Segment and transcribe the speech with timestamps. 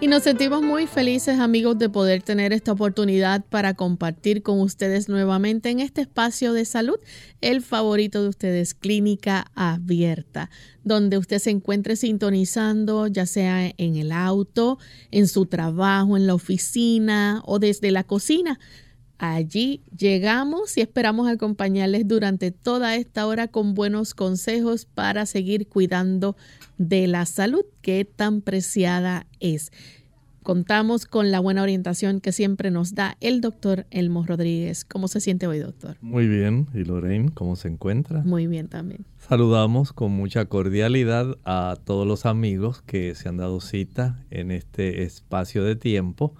[0.00, 5.08] Y nos sentimos muy felices amigos de poder tener esta oportunidad para compartir con ustedes
[5.08, 7.00] nuevamente en este espacio de salud,
[7.40, 10.50] el favorito de ustedes, Clínica Abierta,
[10.84, 14.78] donde usted se encuentre sintonizando, ya sea en el auto,
[15.10, 18.60] en su trabajo, en la oficina o desde la cocina.
[19.18, 26.36] Allí llegamos y esperamos acompañarles durante toda esta hora con buenos consejos para seguir cuidando
[26.78, 29.72] de la salud que tan preciada es.
[30.44, 34.84] Contamos con la buena orientación que siempre nos da el doctor Elmo Rodríguez.
[34.84, 35.96] ¿Cómo se siente hoy, doctor?
[36.00, 36.68] Muy bien.
[36.72, 38.22] ¿Y Lorraine, cómo se encuentra?
[38.22, 39.04] Muy bien también.
[39.18, 45.02] Saludamos con mucha cordialidad a todos los amigos que se han dado cita en este
[45.02, 46.34] espacio de tiempo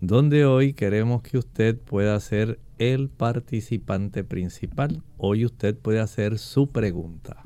[0.00, 5.02] donde hoy queremos que usted pueda ser el participante principal.
[5.18, 7.44] Hoy usted puede hacer su pregunta.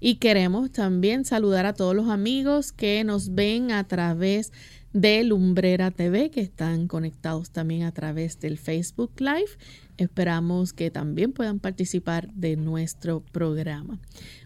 [0.00, 4.52] Y queremos también saludar a todos los amigos que nos ven a través
[4.92, 9.50] de Lumbrera TV, que están conectados también a través del Facebook Live.
[9.96, 13.98] Esperamos que también puedan participar de nuestro programa.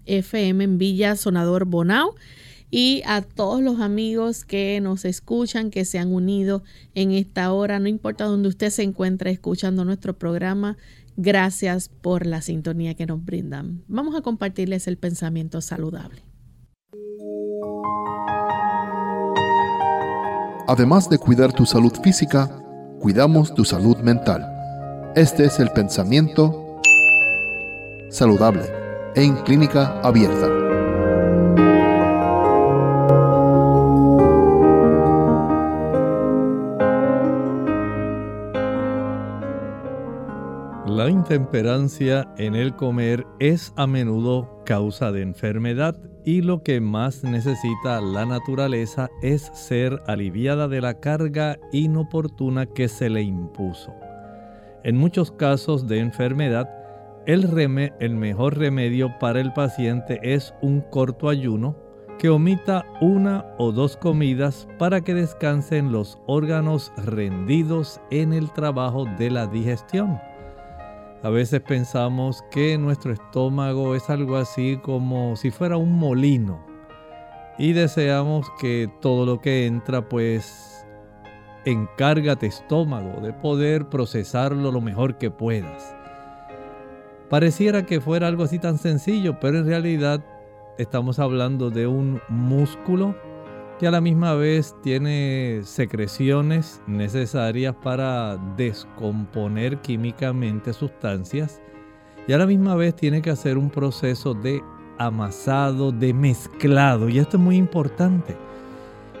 [0.05, 2.15] FM en Villa Sonador Bonao
[2.69, 6.63] y a todos los amigos que nos escuchan, que se han unido
[6.95, 10.77] en esta hora, no importa donde usted se encuentre escuchando nuestro programa,
[11.15, 13.83] gracias por la sintonía que nos brindan.
[13.87, 16.23] Vamos a compartirles el pensamiento saludable.
[20.69, 22.61] Además de cuidar tu salud física,
[22.99, 24.45] cuidamos tu salud mental.
[25.15, 26.81] Este es el pensamiento
[28.09, 28.63] saludable
[29.15, 30.56] en clínica abierta.
[41.27, 47.99] Intemperancia en el comer es a menudo causa de enfermedad y lo que más necesita
[47.99, 53.91] la naturaleza es ser aliviada de la carga inoportuna que se le impuso.
[54.85, 56.69] En muchos casos de enfermedad,
[57.25, 57.43] el,
[57.99, 61.75] el mejor remedio para el paciente es un corto ayuno
[62.19, 69.03] que omita una o dos comidas para que descansen los órganos rendidos en el trabajo
[69.19, 70.21] de la digestión.
[71.23, 76.63] A veces pensamos que nuestro estómago es algo así como si fuera un molino
[77.57, 80.85] y deseamos que todo lo que entra pues
[81.65, 85.95] encárgate estómago de poder procesarlo lo mejor que puedas.
[87.29, 90.23] Pareciera que fuera algo así tan sencillo, pero en realidad
[90.77, 93.15] estamos hablando de un músculo
[93.79, 101.61] que a la misma vez tiene secreciones necesarias para descomponer químicamente sustancias
[102.27, 104.61] y a la misma vez tiene que hacer un proceso de
[104.97, 108.35] amasado, de mezclado y esto es muy importante.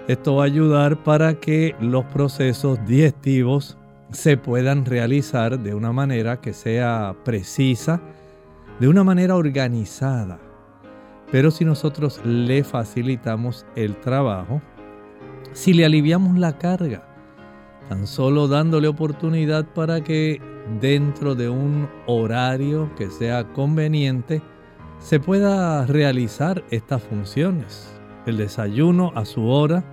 [0.07, 3.77] Esto va a ayudar para que los procesos digestivos
[4.11, 8.01] se puedan realizar de una manera que sea precisa,
[8.79, 10.39] de una manera organizada.
[11.31, 14.61] Pero si nosotros le facilitamos el trabajo,
[15.51, 17.03] si le aliviamos la carga,
[17.89, 20.41] tan solo dándole oportunidad para que
[20.79, 24.41] dentro de un horario que sea conveniente,
[24.99, 27.89] se pueda realizar estas funciones.
[28.25, 29.83] El desayuno a su hora,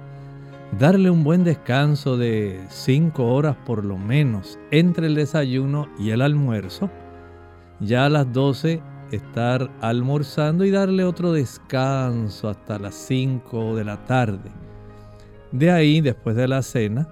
[0.78, 6.22] darle un buen descanso de 5 horas por lo menos entre el desayuno y el
[6.22, 6.90] almuerzo.
[7.80, 8.82] Ya a las 12
[9.14, 14.50] estar almorzando y darle otro descanso hasta las 5 de la tarde.
[15.52, 17.08] De ahí, después de la cena,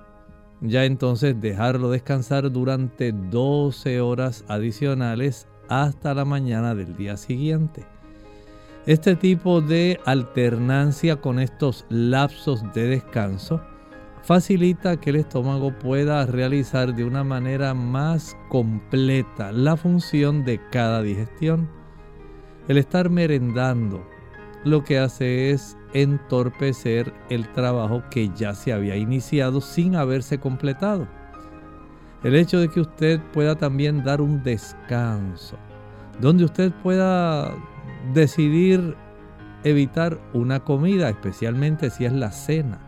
[0.60, 7.84] ya entonces dejarlo descansar durante 12 horas adicionales hasta la mañana del día siguiente.
[8.86, 13.60] Este tipo de alternancia con estos lapsos de descanso
[14.22, 21.02] facilita que el estómago pueda realizar de una manera más completa la función de cada
[21.02, 21.68] digestión
[22.68, 24.06] el estar merendando
[24.64, 31.08] lo que hace es entorpecer el trabajo que ya se había iniciado sin haberse completado.
[32.22, 35.56] El hecho de que usted pueda también dar un descanso,
[36.20, 37.52] donde usted pueda
[38.14, 38.96] decidir
[39.64, 42.78] evitar una comida, especialmente si es la cena.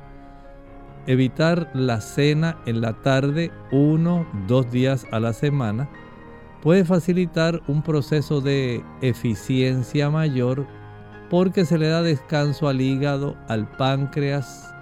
[1.07, 5.89] Evitar la cena en la tarde uno, dos días a la semana
[6.65, 10.67] puede facilitar un proceso de eficiencia mayor
[11.29, 14.75] porque se le da descanso al hígado, al páncreas,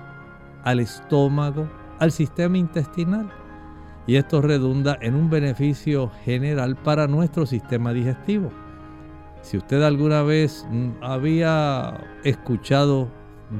[0.63, 1.69] al estómago,
[1.99, 3.33] al sistema intestinal.
[4.07, 8.51] Y esto redunda en un beneficio general para nuestro sistema digestivo.
[9.41, 13.09] Si usted alguna vez mm, había escuchado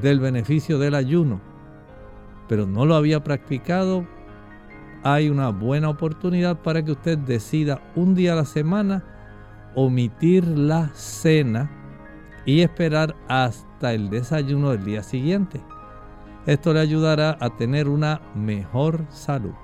[0.01, 1.41] del beneficio del ayuno,
[2.49, 4.07] pero no lo había practicado,
[5.03, 9.05] hay una buena oportunidad para que usted decida un día a la semana
[9.75, 11.71] omitir la cena
[12.45, 15.61] y esperar hasta el desayuno del día siguiente.
[16.47, 19.55] Esto le ayudará a tener una mejor salud.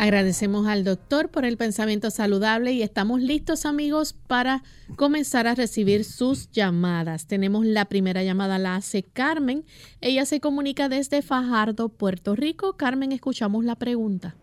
[0.00, 4.62] Agradecemos al doctor por el pensamiento saludable y estamos listos amigos para
[4.94, 7.26] comenzar a recibir sus llamadas.
[7.26, 9.64] Tenemos la primera llamada, la hace Carmen.
[10.00, 12.76] Ella se comunica desde Fajardo, Puerto Rico.
[12.76, 14.36] Carmen, escuchamos la pregunta.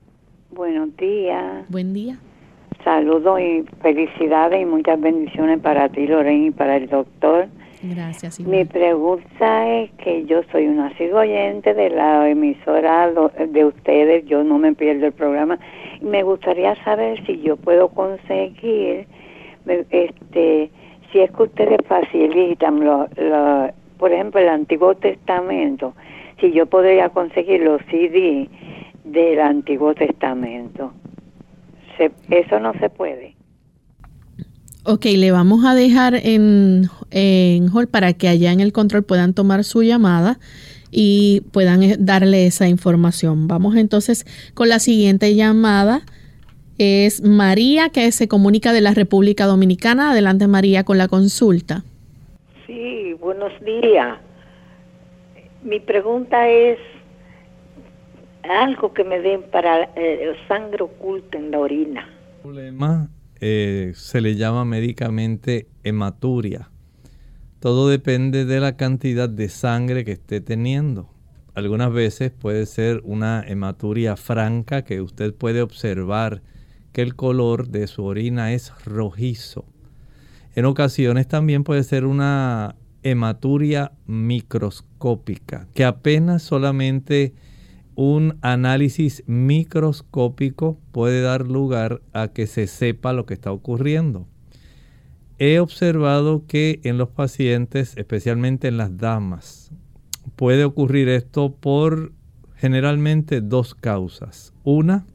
[0.52, 1.66] Buenos días.
[1.70, 2.20] Buen día.
[2.84, 7.48] Saludos y felicidades y muchas bendiciones para ti, Lorena, y para el doctor.
[7.90, 8.40] Gracias.
[8.40, 14.58] Mi pregunta es que yo soy una oyente de la emisora de ustedes, yo no
[14.58, 15.60] me pierdo el programa.
[16.02, 19.08] Me gustaría saber si yo puedo conseguir,
[19.66, 20.72] este,
[21.12, 23.08] si es que ustedes facilitan, lo,
[23.98, 25.94] por ejemplo, el Antiguo Testamento,
[26.40, 28.50] si yo podría conseguir los CD
[29.04, 30.92] del Antiguo Testamento.
[32.30, 33.35] eso no se puede.
[34.88, 39.34] Ok, le vamos a dejar en, en hall para que allá en el control puedan
[39.34, 40.38] tomar su llamada
[40.92, 43.48] y puedan eh, darle esa información.
[43.48, 46.02] Vamos entonces con la siguiente llamada.
[46.78, 50.12] Es María que se comunica de la República Dominicana.
[50.12, 51.84] Adelante María con la consulta.
[52.68, 54.20] Sí, buenos días.
[55.64, 56.78] Mi pregunta es
[58.44, 62.08] algo que me den para eh, sangre oculta en la orina.
[62.44, 63.10] Problema
[63.48, 66.72] eh, se le llama médicamente hematuria.
[67.60, 71.12] Todo depende de la cantidad de sangre que esté teniendo.
[71.54, 76.42] Algunas veces puede ser una hematuria franca que usted puede observar
[76.92, 79.66] que el color de su orina es rojizo.
[80.56, 87.36] En ocasiones también puede ser una hematuria microscópica, que apenas solamente
[87.96, 94.28] un análisis microscópico puede dar lugar a que se sepa lo que está ocurriendo.
[95.40, 99.72] He observado que en los pacientes, especialmente en las damas,
[100.36, 102.14] puede ocurrir esto por
[102.56, 104.54] generalmente dos causas.
[104.64, 105.06] Una,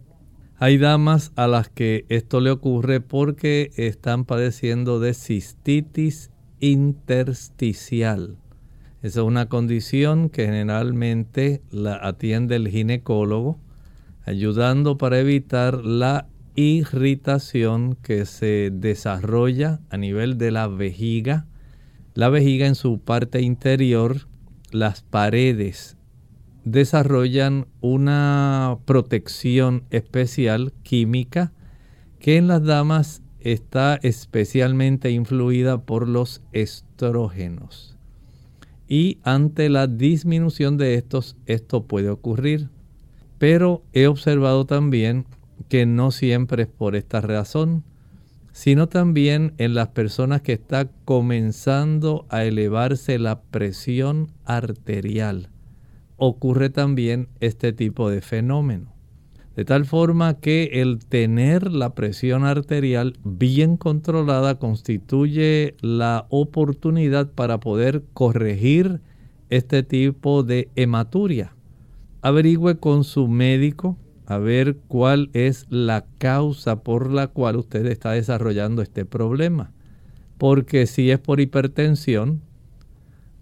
[0.58, 8.39] hay damas a las que esto le ocurre porque están padeciendo de cistitis intersticial.
[9.02, 13.59] Esa es una condición que generalmente la atiende el ginecólogo,
[14.26, 21.47] ayudando para evitar la irritación que se desarrolla a nivel de la vejiga.
[22.14, 24.28] La vejiga en su parte interior,
[24.71, 25.97] las paredes
[26.64, 31.52] desarrollan una protección especial química
[32.19, 37.97] que en las damas está especialmente influida por los estrógenos.
[38.92, 42.70] Y ante la disminución de estos, esto puede ocurrir.
[43.38, 45.26] Pero he observado también
[45.68, 47.85] que no siempre es por esta razón,
[48.50, 55.50] sino también en las personas que está comenzando a elevarse la presión arterial.
[56.16, 58.92] Ocurre también este tipo de fenómeno.
[59.57, 67.59] De tal forma que el tener la presión arterial bien controlada constituye la oportunidad para
[67.59, 69.00] poder corregir
[69.49, 71.54] este tipo de hematuria.
[72.23, 78.12] Averigüe con su médico a ver cuál es la causa por la cual usted está
[78.12, 79.73] desarrollando este problema.
[80.38, 82.40] Porque si es por hipertensión,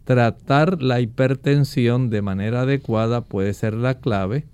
[0.05, 4.47] tratar la hipertensión de manera adecuada puede ser la clave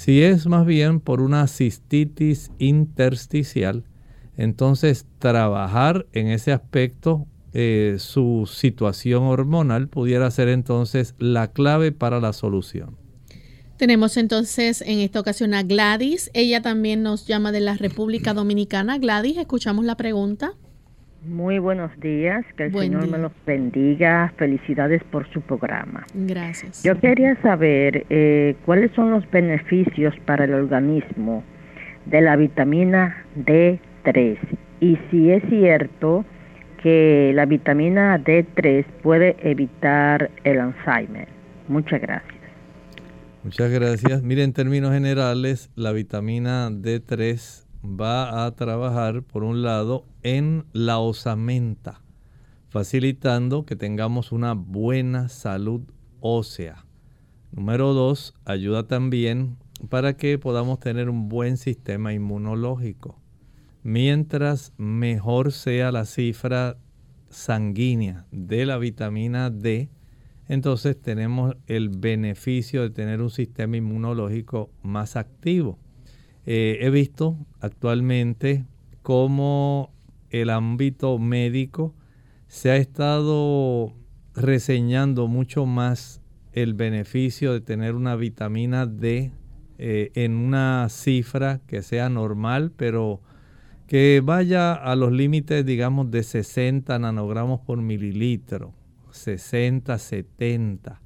[0.00, 3.84] si es más bien por una cistitis intersticial,
[4.38, 12.18] entonces trabajar en ese aspecto, eh, su situación hormonal pudiera ser entonces la clave para
[12.18, 12.96] la solución.
[13.76, 16.30] Tenemos entonces en esta ocasión a Gladys.
[16.32, 18.96] Ella también nos llama de la República Dominicana.
[18.96, 20.54] Gladys, escuchamos la pregunta.
[21.22, 24.32] Muy buenos días, que el Señor me los bendiga.
[24.38, 26.06] Felicidades por su programa.
[26.14, 26.82] Gracias.
[26.82, 31.44] Yo quería saber eh, cuáles son los beneficios para el organismo
[32.06, 34.38] de la vitamina D3
[34.80, 36.24] y si es cierto
[36.82, 41.28] que la vitamina D3 puede evitar el Alzheimer.
[41.68, 42.40] Muchas gracias.
[43.44, 44.22] Muchas gracias.
[44.22, 50.98] Mire, en términos generales, la vitamina D3 va a trabajar, por un lado, en la
[50.98, 52.02] osamenta,
[52.68, 55.82] facilitando que tengamos una buena salud
[56.20, 56.84] ósea.
[57.52, 59.56] Número dos, ayuda también
[59.88, 63.18] para que podamos tener un buen sistema inmunológico.
[63.82, 66.76] Mientras mejor sea la cifra
[67.30, 69.88] sanguínea de la vitamina D,
[70.48, 75.78] entonces tenemos el beneficio de tener un sistema inmunológico más activo.
[76.46, 78.64] Eh, he visto actualmente
[79.02, 79.92] cómo
[80.30, 81.94] el ámbito médico
[82.46, 83.94] se ha estado
[84.34, 89.32] reseñando mucho más el beneficio de tener una vitamina D
[89.78, 93.20] eh, en una cifra que sea normal, pero
[93.86, 98.72] que vaya a los límites, digamos, de 60 nanogramos por mililitro,
[99.10, 101.00] 60, 70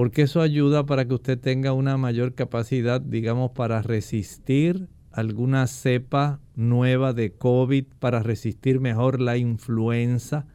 [0.00, 6.40] porque eso ayuda para que usted tenga una mayor capacidad, digamos, para resistir alguna cepa
[6.56, 10.46] nueva de COVID, para resistir mejor la influenza,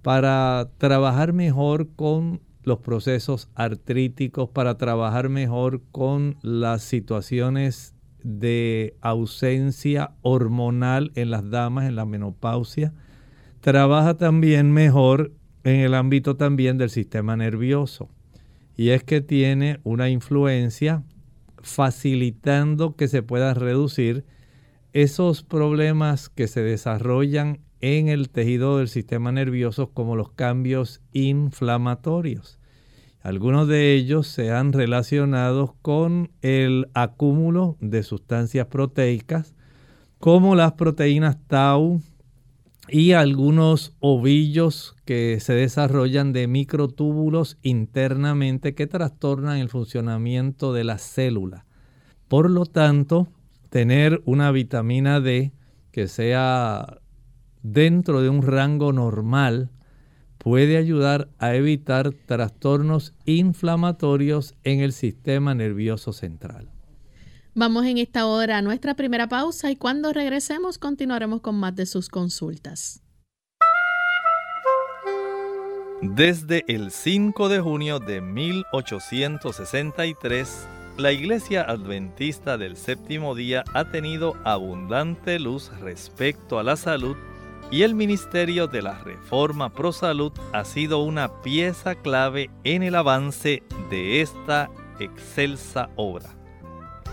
[0.00, 10.12] para trabajar mejor con los procesos artríticos, para trabajar mejor con las situaciones de ausencia
[10.22, 12.94] hormonal en las damas, en la menopausia.
[13.60, 15.32] Trabaja también mejor
[15.64, 18.08] en el ámbito también del sistema nervioso
[18.78, 21.02] y es que tiene una influencia
[21.60, 24.24] facilitando que se puedan reducir
[24.92, 32.60] esos problemas que se desarrollan en el tejido del sistema nervioso como los cambios inflamatorios.
[33.20, 39.56] Algunos de ellos se han relacionado con el acúmulo de sustancias proteicas
[40.20, 42.00] como las proteínas tau,
[42.90, 50.98] y algunos ovillos que se desarrollan de microtúbulos internamente que trastornan el funcionamiento de la
[50.98, 51.66] célula.
[52.28, 53.28] Por lo tanto,
[53.70, 55.52] tener una vitamina D
[55.92, 56.98] que sea
[57.62, 59.70] dentro de un rango normal
[60.38, 66.70] puede ayudar a evitar trastornos inflamatorios en el sistema nervioso central.
[67.54, 71.86] Vamos en esta hora a nuestra primera pausa y cuando regresemos continuaremos con más de
[71.86, 73.02] sus consultas.
[76.00, 84.36] Desde el 5 de junio de 1863, la Iglesia Adventista del Séptimo Día ha tenido
[84.44, 87.16] abundante luz respecto a la salud
[87.72, 92.94] y el Ministerio de la Reforma Pro Salud ha sido una pieza clave en el
[92.94, 96.37] avance de esta excelsa obra.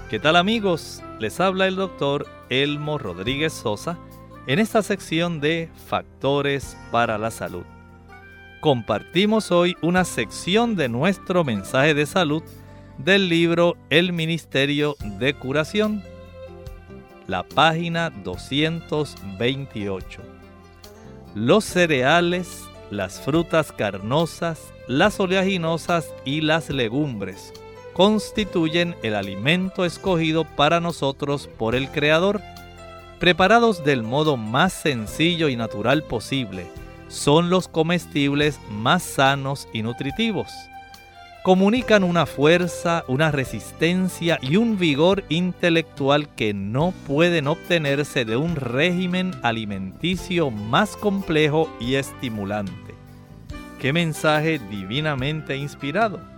[0.10, 1.02] ¿Qué tal amigos?
[1.20, 3.98] Les habla el doctor Elmo Rodríguez Sosa
[4.48, 7.66] en esta sección de Factores para la Salud
[8.66, 12.42] compartimos hoy una sección de nuestro mensaje de salud
[12.98, 16.02] del libro El Ministerio de Curación,
[17.28, 20.22] la página 228.
[21.36, 27.54] Los cereales, las frutas carnosas, las oleaginosas y las legumbres
[27.96, 32.42] constituyen el alimento escogido para nosotros por el Creador,
[33.20, 36.68] preparados del modo más sencillo y natural posible
[37.08, 40.52] son los comestibles más sanos y nutritivos.
[41.44, 48.56] Comunican una fuerza, una resistencia y un vigor intelectual que no pueden obtenerse de un
[48.56, 52.96] régimen alimenticio más complejo y estimulante.
[53.80, 56.35] ¡Qué mensaje divinamente inspirado!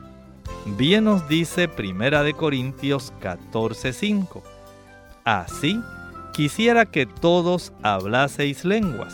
[0.76, 4.44] Bien nos dice Primera de Corintios 14:5.
[5.24, 5.80] Así,
[6.34, 9.14] quisiera que todos hablaseis lenguas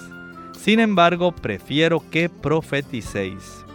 [0.64, 3.66] sin embargo, prefiero que profeticéis,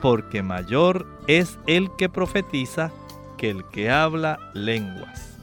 [0.00, 2.90] porque mayor es el que profetiza
[3.36, 5.36] que el que habla lenguas.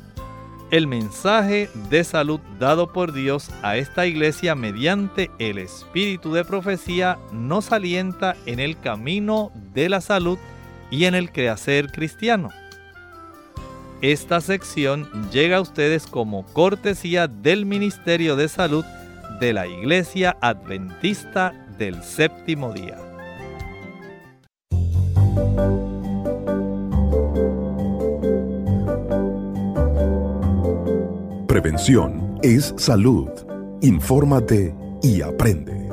[0.71, 7.19] El mensaje de salud dado por Dios a esta iglesia mediante el espíritu de profecía
[7.31, 10.39] nos alienta en el camino de la salud
[10.89, 12.49] y en el quehacer cristiano.
[14.01, 18.85] Esta sección llega a ustedes como cortesía del Ministerio de Salud
[19.39, 22.97] de la Iglesia Adventista del Séptimo Día.
[31.47, 33.29] Prevención es salud.
[33.81, 35.84] Infórmate y aprende.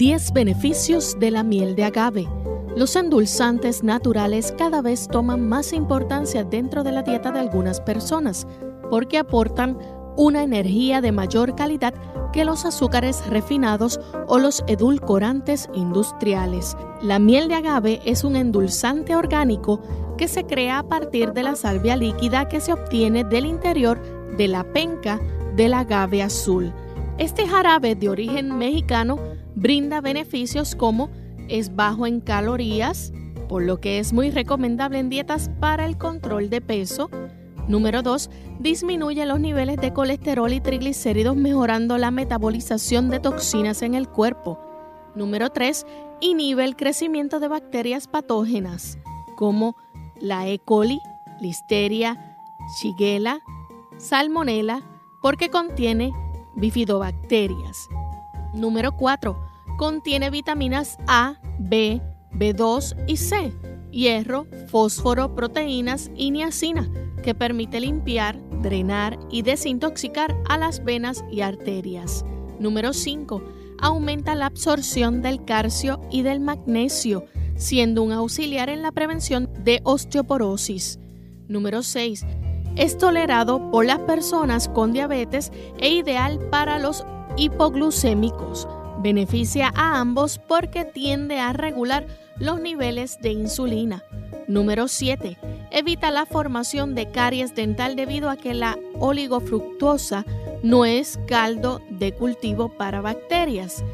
[0.00, 2.26] 10 beneficios de la miel de agave.
[2.74, 8.46] Los endulzantes naturales cada vez toman más importancia dentro de la dieta de algunas personas
[8.88, 9.76] porque aportan
[10.16, 11.92] una energía de mayor calidad
[12.32, 16.78] que los azúcares refinados o los edulcorantes industriales.
[17.02, 19.82] La miel de agave es un endulzante orgánico
[20.16, 24.00] que se crea a partir de la salvia líquida que se obtiene del interior
[24.38, 25.20] de la penca
[25.56, 26.72] del agave azul.
[27.18, 29.18] Este jarabe de origen mexicano
[29.60, 31.10] brinda beneficios como
[31.48, 33.12] es bajo en calorías,
[33.48, 37.10] por lo que es muy recomendable en dietas para el control de peso,
[37.68, 38.30] Número 2.
[38.58, 44.58] Disminuye los niveles de colesterol y triglicéridos mejorando la metabolización de toxinas en el cuerpo.
[45.14, 45.86] Número 3.
[46.20, 48.98] Inhibe el crecimiento de bacterias patógenas
[49.36, 49.76] como
[50.20, 50.58] la E.
[50.58, 51.00] coli,
[51.40, 52.36] Listeria,
[52.80, 53.38] Shigella,
[53.98, 54.82] Salmonella,
[55.22, 56.12] porque contiene
[56.56, 57.88] bifidobacterias.
[58.52, 59.49] Número 4.
[59.80, 62.02] Contiene vitaminas A, B,
[62.34, 63.50] B2 y C,
[63.90, 71.40] hierro, fósforo, proteínas y niacina que permite limpiar, drenar y desintoxicar a las venas y
[71.40, 72.26] arterias.
[72.58, 73.42] Número 5.
[73.78, 77.24] Aumenta la absorción del calcio y del magnesio,
[77.56, 80.98] siendo un auxiliar en la prevención de osteoporosis.
[81.48, 82.26] Número 6.
[82.76, 87.06] Es tolerado por las personas con diabetes e ideal para los
[87.38, 88.68] hipoglucémicos.
[89.02, 92.06] Beneficia a ambos porque tiende a regular
[92.38, 94.02] los niveles de insulina.
[94.46, 95.38] Número 7
[95.70, 100.24] evita la formación de caries dental debido a que la oligofructuosa
[100.62, 103.84] no es caldo de cultivo para bacterias.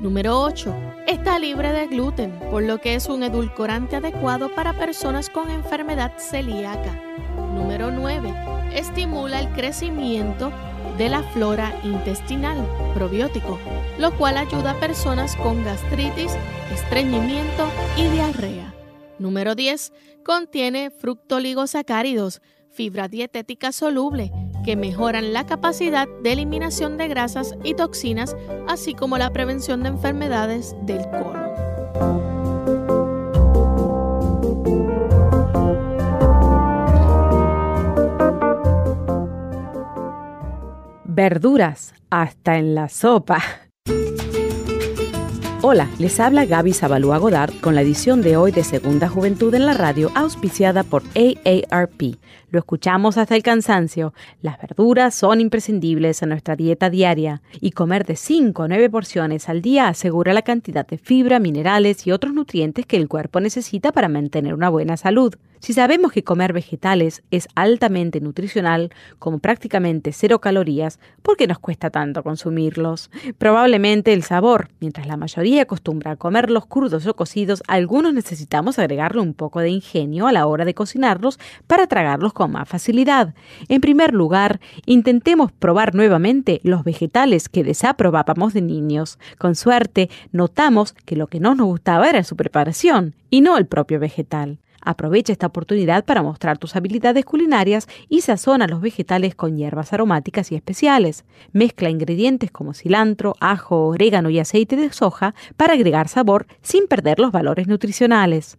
[0.00, 0.74] Número 8.
[1.06, 6.12] Está libre de gluten, por lo que es un edulcorante adecuado para personas con enfermedad
[6.18, 7.00] celíaca.
[7.54, 8.34] Número 9.
[8.74, 10.52] Estimula el crecimiento
[10.98, 12.58] de la flora intestinal,
[12.94, 13.58] probiótico,
[13.98, 16.32] lo cual ayuda a personas con gastritis,
[16.72, 18.74] estreñimiento y diarrea.
[19.18, 19.92] Número 10.
[20.24, 24.32] Contiene fructoligosacáridos, fibra dietética soluble,
[24.64, 28.36] que mejoran la capacidad de eliminación de grasas y toxinas,
[28.68, 32.99] así como la prevención de enfermedades del colon.
[41.20, 43.42] Verduras hasta en la sopa.
[45.60, 49.66] Hola, les habla Gaby Zabalúa Godard con la edición de hoy de Segunda Juventud en
[49.66, 52.16] la Radio, auspiciada por AARP.
[52.48, 54.14] Lo escuchamos hasta el cansancio.
[54.40, 59.50] Las verduras son imprescindibles en nuestra dieta diaria y comer de 5 a 9 porciones
[59.50, 63.92] al día asegura la cantidad de fibra, minerales y otros nutrientes que el cuerpo necesita
[63.92, 65.34] para mantener una buena salud.
[65.60, 71.58] Si sabemos que comer vegetales es altamente nutricional, como prácticamente cero calorías, ¿por qué nos
[71.58, 73.10] cuesta tanto consumirlos?
[73.36, 74.70] Probablemente el sabor.
[74.80, 79.68] Mientras la mayoría acostumbra a comerlos crudos o cocidos, algunos necesitamos agregarle un poco de
[79.68, 83.34] ingenio a la hora de cocinarlos para tragarlos con más facilidad.
[83.68, 89.18] En primer lugar, intentemos probar nuevamente los vegetales que desaprobábamos de niños.
[89.36, 93.66] Con suerte, notamos que lo que no nos gustaba era su preparación y no el
[93.66, 94.58] propio vegetal.
[94.80, 100.52] Aprovecha esta oportunidad para mostrar tus habilidades culinarias y sazona los vegetales con hierbas aromáticas
[100.52, 101.24] y especiales.
[101.52, 107.18] Mezcla ingredientes como cilantro, ajo, orégano y aceite de soja para agregar sabor sin perder
[107.18, 108.58] los valores nutricionales.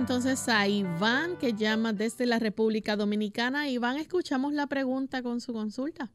[0.00, 3.68] Entonces a Iván que llama desde la República Dominicana.
[3.68, 6.08] Iván, escuchamos la pregunta con su consulta.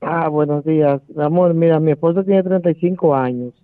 [0.00, 1.00] Ah, buenos días.
[1.16, 3.54] Amor, mira, mi esposa tiene 35 años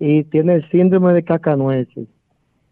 [0.00, 2.08] y tiene el síndrome de cacanueces.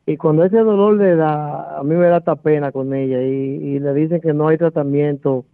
[0.05, 3.79] Y cuando ese dolor le da, a mí me da esta pena con ella y,
[3.79, 5.45] le dicen que no hay tratamiento,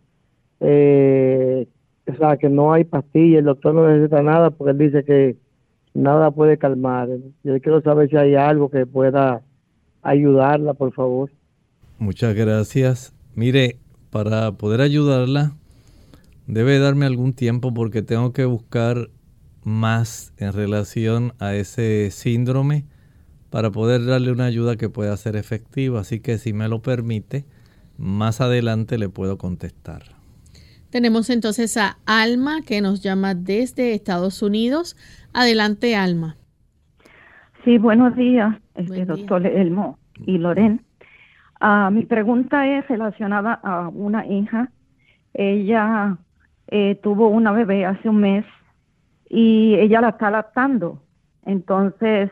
[0.61, 1.69] eh,
[2.11, 5.37] o sea, que no hay pastillas, el doctor no necesita nada porque él dice que
[5.93, 7.11] nada puede calmar.
[7.45, 9.43] Yo quiero saber si hay algo que pueda
[10.03, 11.31] ayudarla, por favor.
[11.99, 13.15] Muchas gracias.
[13.35, 13.79] Mire,
[14.11, 15.53] para poder ayudarla,
[16.47, 19.09] debe darme algún tiempo porque tengo que buscar
[19.65, 22.85] más en relación a ese síndrome
[23.51, 26.01] para poder darle una ayuda que pueda ser efectiva.
[26.01, 27.45] Así que si me lo permite,
[27.97, 30.03] más adelante le puedo contestar.
[30.91, 34.97] Tenemos entonces a Alma que nos llama desde Estados Unidos.
[35.33, 36.37] Adelante, Alma.
[37.65, 40.85] Sí, buenos días, este, doctor Elmo y Loren.
[41.61, 44.71] Ah, mi pregunta es relacionada a una hija.
[45.35, 46.19] Ella
[46.69, 48.45] eh, tuvo una bebé hace un mes
[49.29, 51.03] y ella la está lactando.
[51.45, 52.31] Entonces,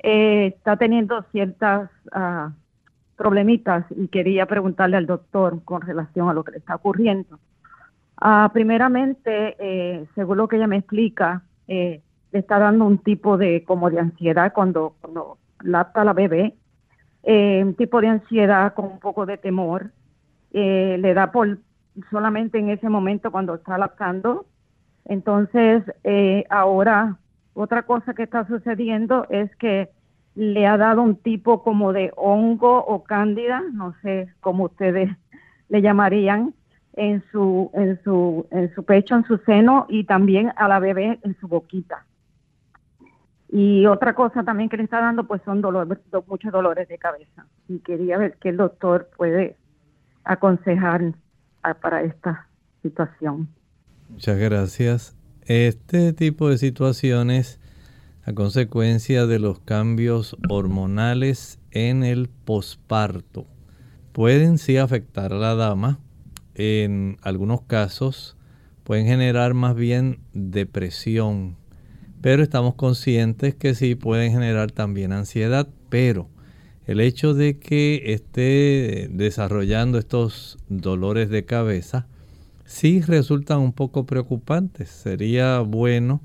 [0.00, 2.50] eh, está teniendo ciertas uh,
[3.16, 7.38] problemitas y quería preguntarle al doctor con relación a lo que le está ocurriendo.
[8.20, 12.00] Uh, primeramente, eh, según lo que ella me explica, eh,
[12.32, 16.54] le está dando un tipo de como de ansiedad cuando, cuando lacta a la bebé,
[17.22, 19.92] eh, un tipo de ansiedad con un poco de temor,
[20.52, 21.58] eh, le da por
[22.10, 24.46] solamente en ese momento cuando está lactando.
[25.04, 27.16] Entonces, eh, ahora
[27.54, 29.90] otra cosa que está sucediendo es que
[30.34, 35.10] le ha dado un tipo como de hongo o cándida, no sé cómo ustedes
[35.68, 36.54] le llamarían,
[36.98, 41.20] en su, en su, en su pecho, en su seno y también a la bebé
[41.22, 42.04] en su boquita.
[43.50, 45.86] Y otra cosa también que le está dando, pues son dolor,
[46.26, 47.46] muchos dolores de cabeza.
[47.68, 49.56] Y quería ver qué el doctor puede
[50.24, 51.14] aconsejar
[51.80, 52.46] para esta
[52.82, 53.48] situación.
[54.10, 55.16] Muchas gracias.
[55.46, 57.58] Este tipo de situaciones,
[58.24, 63.46] a consecuencia de los cambios hormonales en el posparto,
[64.12, 65.98] pueden sí afectar a la dama.
[66.54, 68.36] En algunos casos
[68.84, 71.56] pueden generar más bien depresión,
[72.20, 76.28] pero estamos conscientes que sí pueden generar también ansiedad, pero
[76.86, 82.06] el hecho de que esté desarrollando estos dolores de cabeza
[82.64, 84.88] sí resultan un poco preocupantes.
[84.88, 86.22] Sería bueno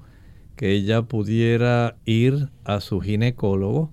[0.55, 3.91] que ella pudiera ir a su ginecólogo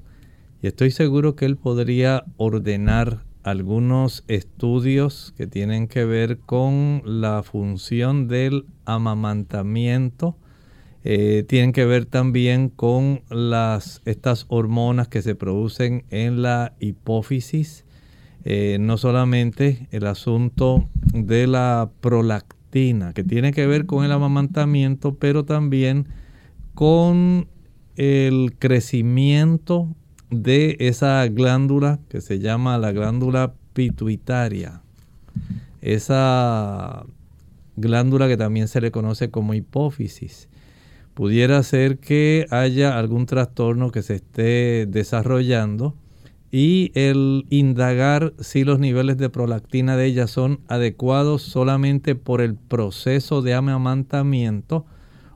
[0.62, 7.42] y estoy seguro que él podría ordenar algunos estudios que tienen que ver con la
[7.42, 10.36] función del amamantamiento.
[11.02, 17.84] Eh, tienen que ver también con las, estas hormonas que se producen en la hipófisis.
[18.44, 25.14] Eh, no solamente el asunto de la prolactina, que tiene que ver con el amamantamiento,
[25.14, 26.06] pero también
[26.74, 27.48] con
[27.96, 29.94] el crecimiento
[30.30, 34.82] de esa glándula que se llama la glándula pituitaria.
[35.80, 37.04] Esa
[37.76, 40.49] glándula que también se le conoce como hipófisis.
[41.14, 45.94] Pudiera ser que haya algún trastorno que se esté desarrollando
[46.50, 52.56] y el indagar si los niveles de prolactina de ella son adecuados solamente por el
[52.56, 54.84] proceso de amamantamiento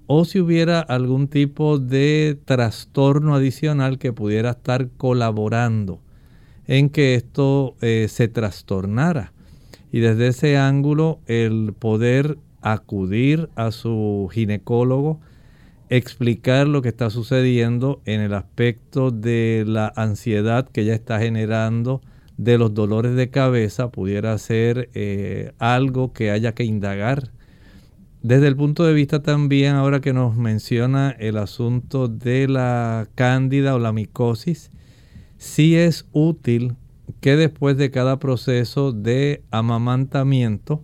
[0.06, 6.00] o si hubiera algún tipo de trastorno adicional que pudiera estar colaborando
[6.66, 9.32] en que esto eh, se trastornara.
[9.92, 15.20] Y desde ese ángulo el poder acudir a su ginecólogo,
[15.88, 22.00] explicar lo que está sucediendo en el aspecto de la ansiedad que ella está generando,
[22.36, 27.30] de los dolores de cabeza, pudiera ser eh, algo que haya que indagar.
[28.22, 33.74] Desde el punto de vista también, ahora que nos menciona el asunto de la cándida
[33.74, 34.70] o la micosis,
[35.36, 36.76] sí es útil
[37.20, 40.82] que después de cada proceso de amamantamiento,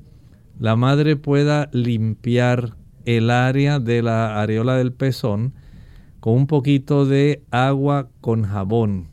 [0.58, 5.54] la madre pueda limpiar el área de la areola del pezón
[6.20, 9.08] con un poquito de agua con jabón.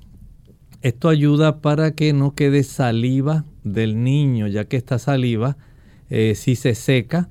[0.81, 5.57] Esto ayuda para que no quede saliva del niño, ya que esta saliva,
[6.09, 7.29] eh, si se seca,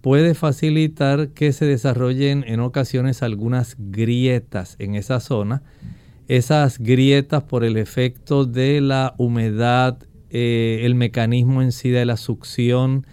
[0.00, 5.62] puede facilitar que se desarrollen en ocasiones algunas grietas en esa zona.
[6.28, 9.98] Esas grietas por el efecto de la humedad,
[10.30, 13.06] eh, el mecanismo en sí de la succión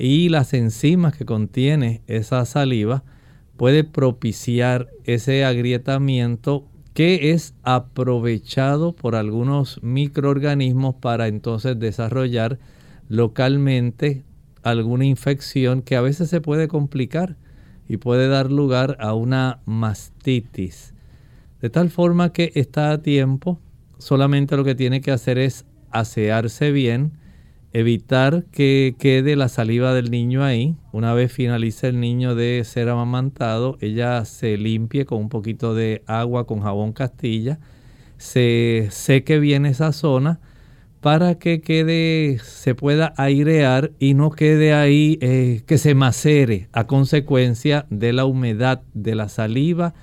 [0.00, 3.04] y las enzimas que contiene esa saliva,
[3.56, 12.58] puede propiciar ese agrietamiento que es aprovechado por algunos microorganismos para entonces desarrollar
[13.08, 14.24] localmente
[14.62, 17.36] alguna infección que a veces se puede complicar
[17.86, 20.94] y puede dar lugar a una mastitis.
[21.60, 23.60] De tal forma que está a tiempo,
[23.98, 27.19] solamente lo que tiene que hacer es asearse bien,
[27.72, 30.76] evitar que quede la saliva del niño ahí.
[30.92, 36.02] Una vez finalice el niño de ser amamantado, ella se limpie con un poquito de
[36.06, 37.60] agua con jabón castilla,
[38.16, 40.40] se seque bien esa zona
[41.00, 46.86] para que quede, se pueda airear y no quede ahí eh, que se macere a
[46.86, 49.94] consecuencia de la humedad de la saliva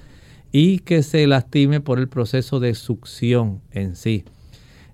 [0.51, 4.25] y que se lastime por el proceso de succión en sí.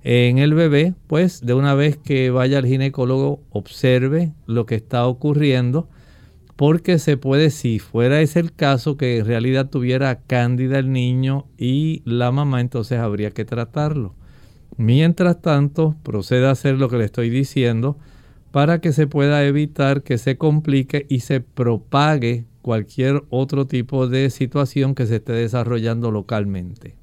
[0.06, 5.08] En el bebé, pues de una vez que vaya al ginecólogo, observe lo que está
[5.08, 5.88] ocurriendo,
[6.58, 11.46] porque se puede, si fuera ese el caso, que en realidad tuviera cándida el niño
[11.58, 14.14] y la mamá, entonces habría que tratarlo.
[14.76, 17.98] Mientras tanto, proceda a hacer lo que le estoy diciendo
[18.52, 24.30] para que se pueda evitar que se complique y se propague cualquier otro tipo de
[24.30, 27.03] situación que se esté desarrollando localmente.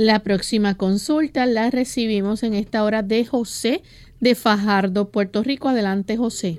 [0.00, 3.82] La próxima consulta la recibimos en esta hora de José
[4.18, 5.68] de Fajardo, Puerto Rico.
[5.68, 6.58] Adelante, José.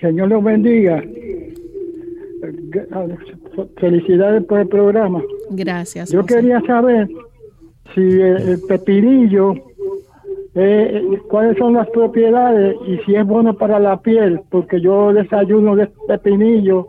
[0.00, 1.02] Señor los bendiga.
[3.78, 5.24] Felicidades por el programa.
[5.50, 6.12] Gracias.
[6.12, 7.08] Yo quería saber
[7.96, 9.54] si el, pepinillo,
[10.54, 15.74] eh, cuáles son las propiedades y si es bueno para la piel, porque yo desayuno
[15.74, 16.86] de pepinillo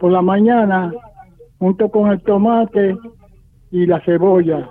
[0.00, 0.92] por la mañana
[1.60, 2.96] junto con el tomate
[3.70, 4.70] y la cebolla.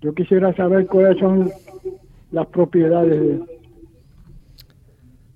[0.00, 1.50] Yo quisiera saber cuáles son
[2.30, 3.40] las propiedades.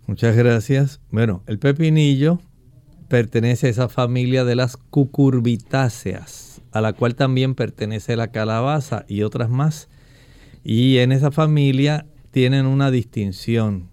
[0.06, 1.00] Muchas gracias.
[1.10, 2.38] Bueno, el pepinillo
[3.08, 9.22] pertenece a esa familia de las cucurbitáceas, a la cual también pertenece la calabaza y
[9.22, 9.88] otras más.
[10.62, 13.88] Y en esa familia tienen una distinción.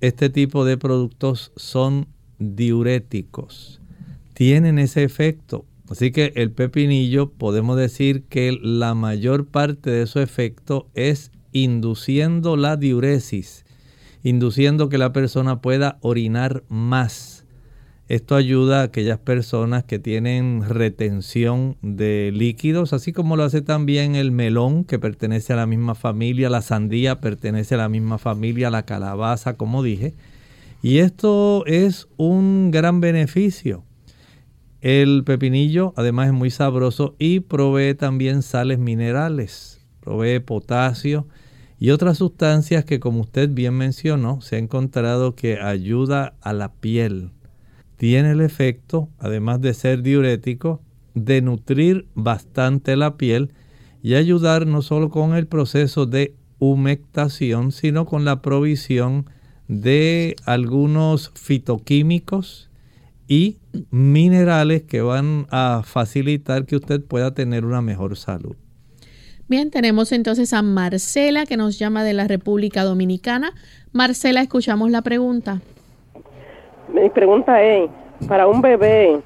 [0.00, 2.06] Este tipo de productos son
[2.38, 3.82] diuréticos.
[4.32, 10.20] Tienen ese efecto Así que el pepinillo podemos decir que la mayor parte de su
[10.20, 13.64] efecto es induciendo la diuresis,
[14.22, 17.46] induciendo que la persona pueda orinar más.
[18.08, 24.14] Esto ayuda a aquellas personas que tienen retención de líquidos, así como lo hace también
[24.14, 28.70] el melón, que pertenece a la misma familia, la sandía pertenece a la misma familia,
[28.70, 30.14] la calabaza, como dije.
[30.82, 33.84] Y esto es un gran beneficio.
[34.80, 41.26] El pepinillo además es muy sabroso y provee también sales minerales, provee potasio
[41.80, 46.72] y otras sustancias que como usted bien mencionó, se ha encontrado que ayuda a la
[46.72, 47.30] piel.
[47.96, 50.80] Tiene el efecto, además de ser diurético,
[51.14, 53.52] de nutrir bastante la piel
[54.00, 59.26] y ayudar no solo con el proceso de humectación, sino con la provisión
[59.66, 62.67] de algunos fitoquímicos
[63.28, 63.58] y
[63.90, 68.56] minerales que van a facilitar que usted pueda tener una mejor salud.
[69.48, 73.52] Bien, tenemos entonces a Marcela que nos llama de la República Dominicana.
[73.92, 75.60] Marcela, escuchamos la pregunta.
[76.92, 77.90] Mi pregunta es,
[78.26, 79.20] para un bebé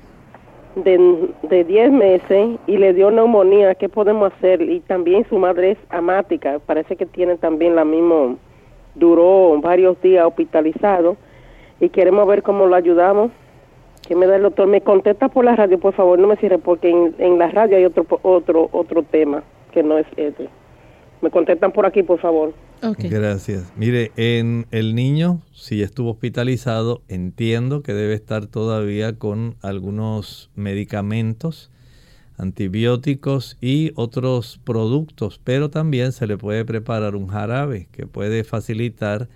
[0.76, 4.62] de, de 10 meses y le dio neumonía, ¿qué podemos hacer?
[4.62, 8.36] Y también su madre es amática, parece que tiene también la misma,
[8.94, 11.16] duró varios días hospitalizado
[11.80, 13.30] y queremos ver cómo lo ayudamos.
[14.06, 14.66] ¿Qué me da el doctor?
[14.66, 17.76] Me contesta por la radio, por favor, no me cierre porque en, en la radio
[17.76, 20.48] hay otro otro otro tema que no es este.
[21.20, 22.52] Me contestan por aquí, por favor.
[22.98, 23.72] Gracias.
[23.76, 31.70] Mire, en el niño, si estuvo hospitalizado, entiendo que debe estar todavía con algunos medicamentos,
[32.38, 39.28] antibióticos y otros productos, pero también se le puede preparar un jarabe que puede facilitar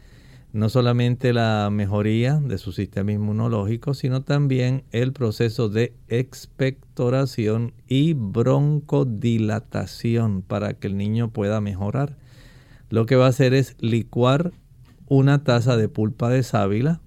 [0.57, 8.15] no solamente la mejoría de su sistema inmunológico, sino también el proceso de expectoración y
[8.15, 12.17] broncodilatación para que el niño pueda mejorar.
[12.89, 14.55] Lo que va a hacer es licuar
[15.09, 17.03] una taza de pulpa de sábila,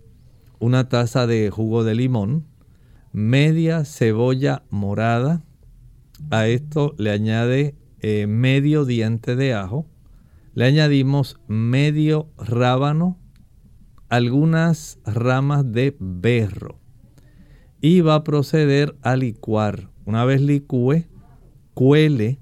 [0.59, 2.45] una taza de jugo de limón,
[3.13, 5.41] media cebolla morada,
[6.29, 9.87] a esto le añade eh, medio diente de ajo,
[10.53, 13.18] le añadimos medio rábano
[14.09, 16.79] algunas ramas de berro
[17.79, 19.89] y va a proceder a licuar.
[20.05, 21.05] Una vez licúe,
[21.73, 22.39] cuele,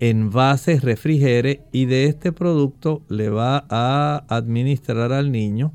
[0.00, 5.72] envase, refrigere y de este producto le va a administrar al niño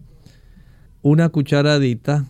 [1.01, 2.25] una cucharadita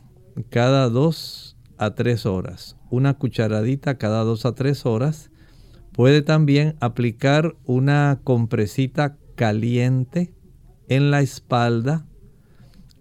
[0.50, 2.78] cada dos a tres horas.
[2.89, 5.32] Una cucharadita cada dos a tres horas.
[5.93, 10.34] Puede también aplicar una compresita caliente
[10.89, 12.07] en la espalda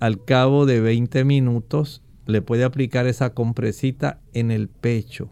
[0.00, 5.30] al cabo de 20 minutos le puede aplicar esa compresita en el pecho.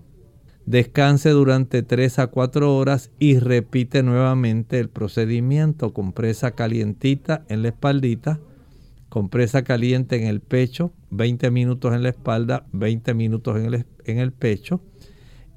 [0.67, 5.93] Descanse durante 3 a 4 horas y repite nuevamente el procedimiento.
[5.93, 8.41] Compresa calientita en la espaldita,
[9.11, 14.19] compresa caliente en el pecho, 20 minutos en la espalda, 20 minutos en el, en
[14.19, 14.81] el pecho.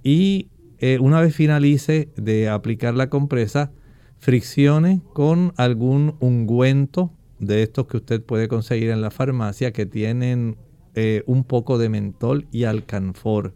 [0.04, 3.72] Y eh, una vez finalice de aplicar la compresa,
[4.20, 10.58] friccione con algún ungüento de estos que usted puede conseguir en la farmacia que tienen
[10.96, 13.54] eh, un poco de mentol y alcanfor.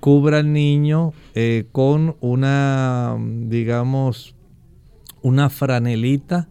[0.00, 4.34] Cubra al niño eh, con una, digamos,
[5.22, 6.48] una franelita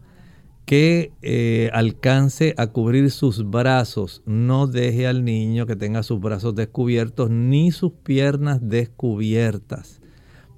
[0.64, 4.22] que eh, alcance a cubrir sus brazos.
[4.26, 10.00] No deje al niño que tenga sus brazos descubiertos ni sus piernas descubiertas.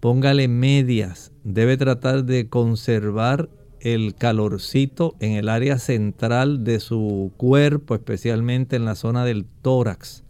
[0.01, 1.33] Póngale medias.
[1.45, 3.49] Debe tratar de conservar
[3.83, 10.23] el calorcito en el área central de su cuerpo, especialmente en la zona del tórax.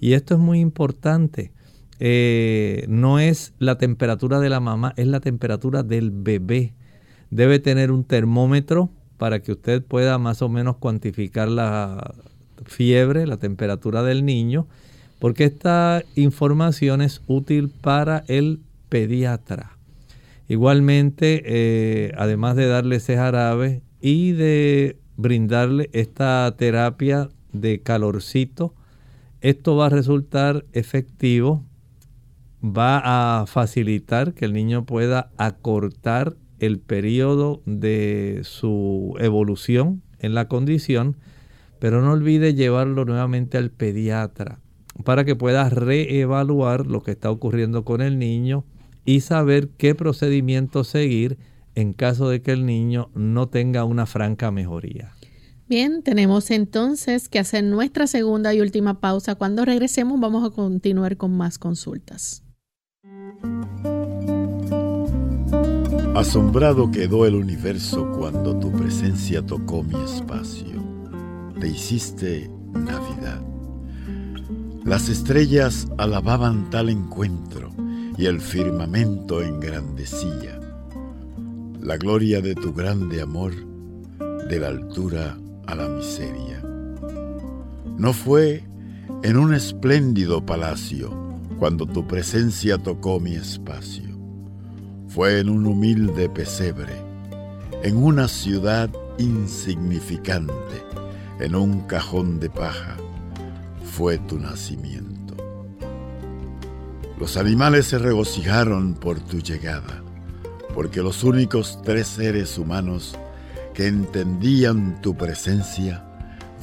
[0.00, 1.52] Y esto es muy importante.
[2.00, 6.74] Eh, no es la temperatura de la mamá, es la temperatura del bebé.
[7.30, 12.14] Debe tener un termómetro para que usted pueda más o menos cuantificar la
[12.64, 14.66] fiebre, la temperatura del niño,
[15.20, 19.78] porque esta información es útil para el pediatra.
[20.48, 28.74] Igualmente, eh, además de darle ese jarabe y de brindarle esta terapia de calorcito,
[29.40, 31.64] esto va a resultar efectivo,
[32.62, 40.46] va a facilitar que el niño pueda acortar el periodo de su evolución en la
[40.46, 41.16] condición,
[41.80, 44.60] pero no olvide llevarlo nuevamente al pediatra
[45.04, 48.64] para que pueda reevaluar lo que está ocurriendo con el niño,
[49.04, 51.38] y saber qué procedimiento seguir
[51.74, 55.14] en caso de que el niño no tenga una franca mejoría.
[55.68, 59.36] Bien, tenemos entonces que hacer nuestra segunda y última pausa.
[59.36, 62.42] Cuando regresemos vamos a continuar con más consultas.
[66.14, 70.82] Asombrado quedó el universo cuando tu presencia tocó mi espacio.
[71.58, 73.40] Te hiciste Navidad.
[74.84, 77.72] Las estrellas alababan tal encuentro
[78.16, 80.58] y el firmamento engrandecía
[81.82, 83.52] la gloria de tu grande amor
[84.48, 85.36] de la altura
[85.66, 86.62] a la miseria.
[87.98, 88.62] No fue
[89.24, 91.10] en un espléndido palacio
[91.58, 94.16] cuando tu presencia tocó mi espacio.
[95.08, 96.94] Fue en un humilde pesebre,
[97.82, 98.88] en una ciudad
[99.18, 100.52] insignificante,
[101.40, 102.96] en un cajón de paja,
[103.84, 105.11] fue tu nacimiento.
[107.22, 110.02] Los animales se regocijaron por tu llegada,
[110.74, 113.16] porque los únicos tres seres humanos
[113.74, 116.04] que entendían tu presencia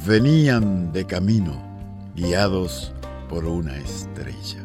[0.06, 1.54] venían de camino,
[2.14, 2.92] guiados
[3.30, 4.62] por una estrella.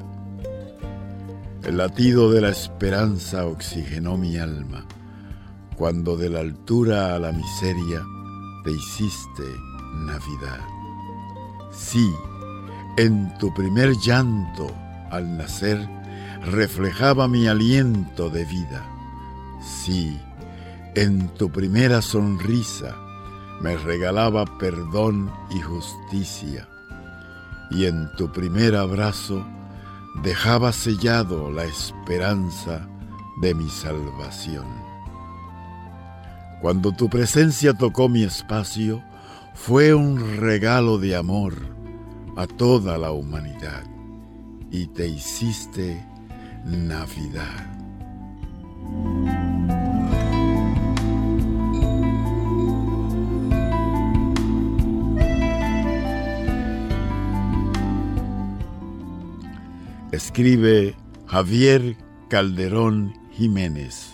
[1.62, 4.84] El latido de la esperanza oxigenó mi alma,
[5.76, 8.02] cuando de la altura a la miseria
[8.64, 9.44] te hiciste
[9.94, 10.58] Navidad.
[11.70, 12.10] Sí,
[12.96, 14.74] en tu primer llanto
[15.10, 15.88] al nacer
[16.44, 18.84] reflejaba mi aliento de vida.
[19.62, 20.20] Sí,
[20.94, 22.96] en tu primera sonrisa
[23.60, 26.68] me regalaba perdón y justicia,
[27.70, 29.44] y en tu primer abrazo
[30.22, 32.86] dejaba sellado la esperanza
[33.40, 34.66] de mi salvación.
[36.60, 39.02] Cuando tu presencia tocó mi espacio,
[39.54, 41.54] fue un regalo de amor
[42.36, 43.93] a toda la humanidad
[44.70, 46.04] y te hiciste
[46.64, 47.70] Navidad.
[60.12, 60.94] Escribe
[61.26, 61.96] Javier
[62.28, 64.13] Calderón Jiménez.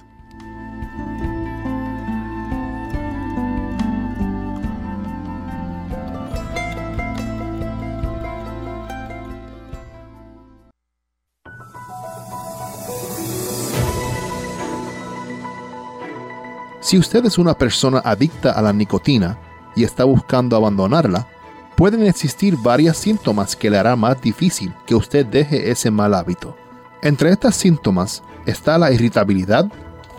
[16.90, 19.38] Si usted es una persona adicta a la nicotina
[19.76, 21.28] y está buscando abandonarla,
[21.76, 26.56] pueden existir varios síntomas que le harán más difícil que usted deje ese mal hábito.
[27.00, 29.70] Entre estos síntomas está la irritabilidad,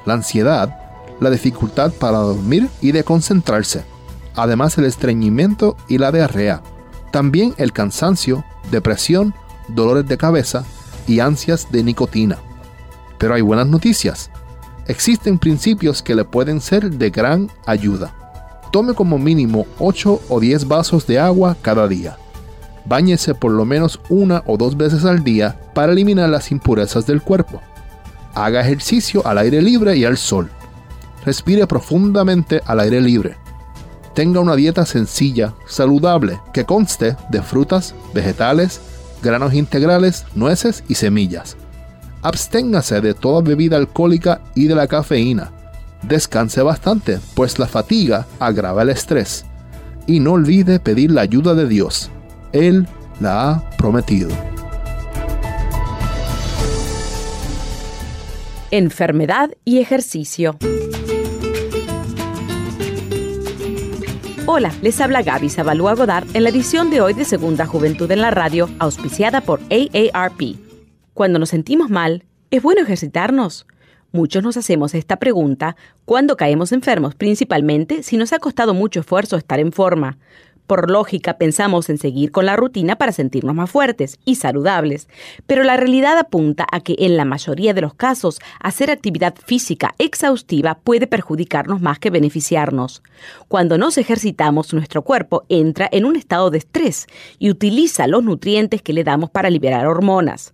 [0.05, 0.79] la ansiedad,
[1.19, 3.83] la dificultad para dormir y de concentrarse,
[4.37, 6.63] además el estreñimiento y la diarrea,
[7.11, 9.35] también el cansancio, depresión,
[9.67, 10.63] dolores de cabeza
[11.05, 12.37] y ansias de nicotina.
[13.17, 14.30] Pero hay buenas noticias.
[14.91, 18.13] Existen principios que le pueden ser de gran ayuda.
[18.73, 22.17] Tome como mínimo 8 o 10 vasos de agua cada día.
[22.83, 27.21] Báñese por lo menos una o dos veces al día para eliminar las impurezas del
[27.21, 27.61] cuerpo.
[28.33, 30.49] Haga ejercicio al aire libre y al sol.
[31.23, 33.37] Respire profundamente al aire libre.
[34.13, 38.81] Tenga una dieta sencilla, saludable, que conste de frutas, vegetales,
[39.23, 41.55] granos integrales, nueces y semillas.
[42.21, 45.51] Absténgase de toda bebida alcohólica y de la cafeína
[46.03, 49.45] Descanse bastante, pues la fatiga agrava el estrés.
[50.07, 52.09] Y no olvide pedir la ayuda de Dios.
[52.53, 52.87] Él
[53.19, 54.31] la ha prometido.
[58.71, 60.57] Enfermedad y ejercicio.
[64.47, 68.21] Hola, les habla Gaby Zabalúa Godard en la edición de hoy de Segunda Juventud en
[68.21, 70.70] la Radio, auspiciada por AARP.
[71.13, 73.67] Cuando nos sentimos mal, ¿es bueno ejercitarnos?
[74.13, 79.35] Muchos nos hacemos esta pregunta cuando caemos enfermos, principalmente si nos ha costado mucho esfuerzo
[79.35, 80.17] estar en forma.
[80.67, 85.09] Por lógica pensamos en seguir con la rutina para sentirnos más fuertes y saludables,
[85.45, 89.95] pero la realidad apunta a que en la mayoría de los casos hacer actividad física
[89.97, 93.03] exhaustiva puede perjudicarnos más que beneficiarnos.
[93.49, 97.07] Cuando nos ejercitamos, nuestro cuerpo entra en un estado de estrés
[97.37, 100.53] y utiliza los nutrientes que le damos para liberar hormonas.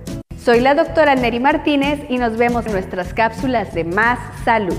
[0.43, 4.75] Soy la doctora Neri Martínez y nos vemos en nuestras cápsulas de Más Salud.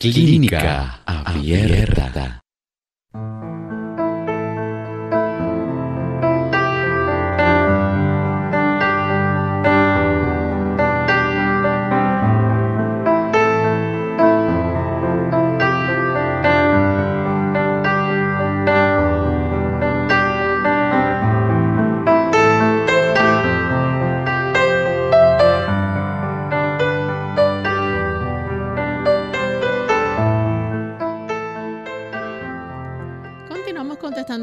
[0.00, 2.41] Clínica Abierta.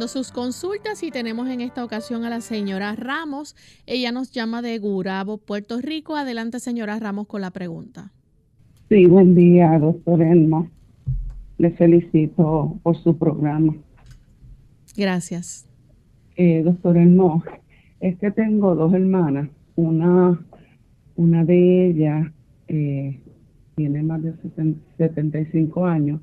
[0.10, 3.55] Sus consultas y tenemos en esta ocasión a la señora Ramos.
[3.86, 6.16] Ella nos llama de Gurabo, Puerto Rico.
[6.16, 8.12] Adelante, señora Ramos, con la pregunta.
[8.89, 10.68] Sí, buen día, doctor Elmo.
[11.60, 13.76] Le felicito por su programa.
[14.97, 15.68] Gracias.
[16.36, 17.43] Eh, doctor Elmo,
[17.99, 19.49] es que tengo dos hermanas.
[19.76, 20.43] Una,
[21.16, 22.32] una de ellas
[22.68, 23.20] eh,
[23.76, 24.34] tiene más de
[24.97, 26.20] 75 años,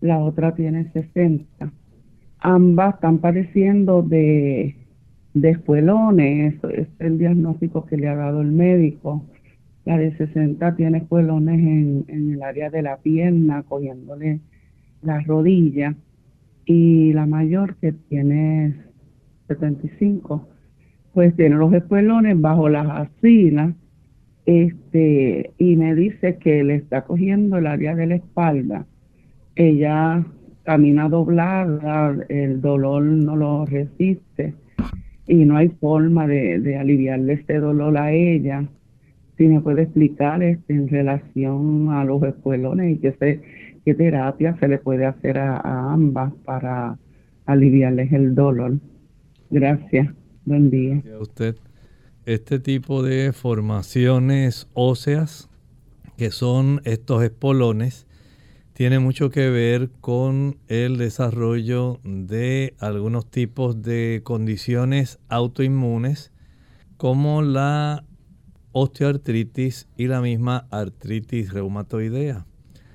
[0.00, 1.72] la otra tiene 60
[2.42, 4.76] ambas están padeciendo de,
[5.34, 9.24] de espuelones, es el diagnóstico que le ha dado el médico.
[9.84, 14.40] La de 60 tiene espuelones en, en el área de la pierna, cogiéndole
[15.02, 15.94] la rodilla,
[16.64, 18.76] y la mayor que tiene
[19.48, 20.48] 75,
[21.12, 23.74] pues tiene los espuelones bajo las axilas,
[24.46, 28.86] este, y me dice que le está cogiendo el área de la espalda.
[29.54, 30.24] Ella
[30.64, 34.54] camina doblada, el dolor no lo resiste
[35.26, 38.68] y no hay forma de, aliviarle este dolor a ella.
[39.36, 43.12] Si me puede explicar este, en relación a los espuelones y qué,
[43.84, 46.98] se, terapia se le puede hacer a, ambas para
[47.46, 48.78] aliviarles el dolor.
[49.50, 50.08] Gracias.
[50.44, 51.02] Buen día.
[51.16, 51.56] A usted.
[52.24, 55.50] Este tipo de formaciones óseas,
[56.16, 58.06] que son estos espolones,
[58.72, 66.32] tiene mucho que ver con el desarrollo de algunos tipos de condiciones autoinmunes
[66.96, 68.04] como la
[68.72, 72.46] osteoartritis y la misma artritis reumatoidea.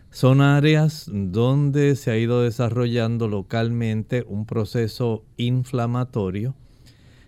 [0.09, 6.55] Son áreas donde se ha ido desarrollando localmente un proceso inflamatorio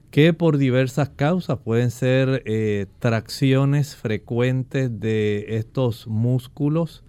[0.09, 7.03] que por diversas causas pueden ser eh, tracciones frecuentes de estos músculos,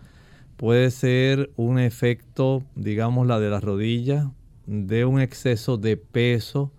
[0.60, 4.30] Puede ser un efecto, digamos, la de la rodilla,
[4.66, 6.70] de un exceso de peso,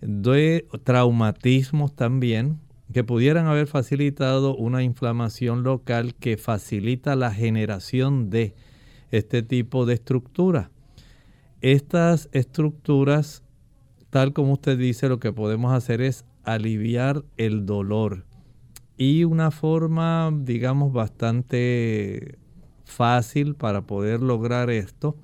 [0.00, 2.58] de traumatismos también,
[2.90, 8.54] que pudieran haber facilitado una inflamación local que facilita la generación de
[9.10, 10.70] este tipo de estructuras.
[11.60, 13.42] Estas estructuras,
[14.08, 18.24] tal como usted dice, lo que podemos hacer es aliviar el dolor.
[18.96, 22.38] Y una forma, digamos, bastante
[22.88, 25.16] fácil para poder lograr esto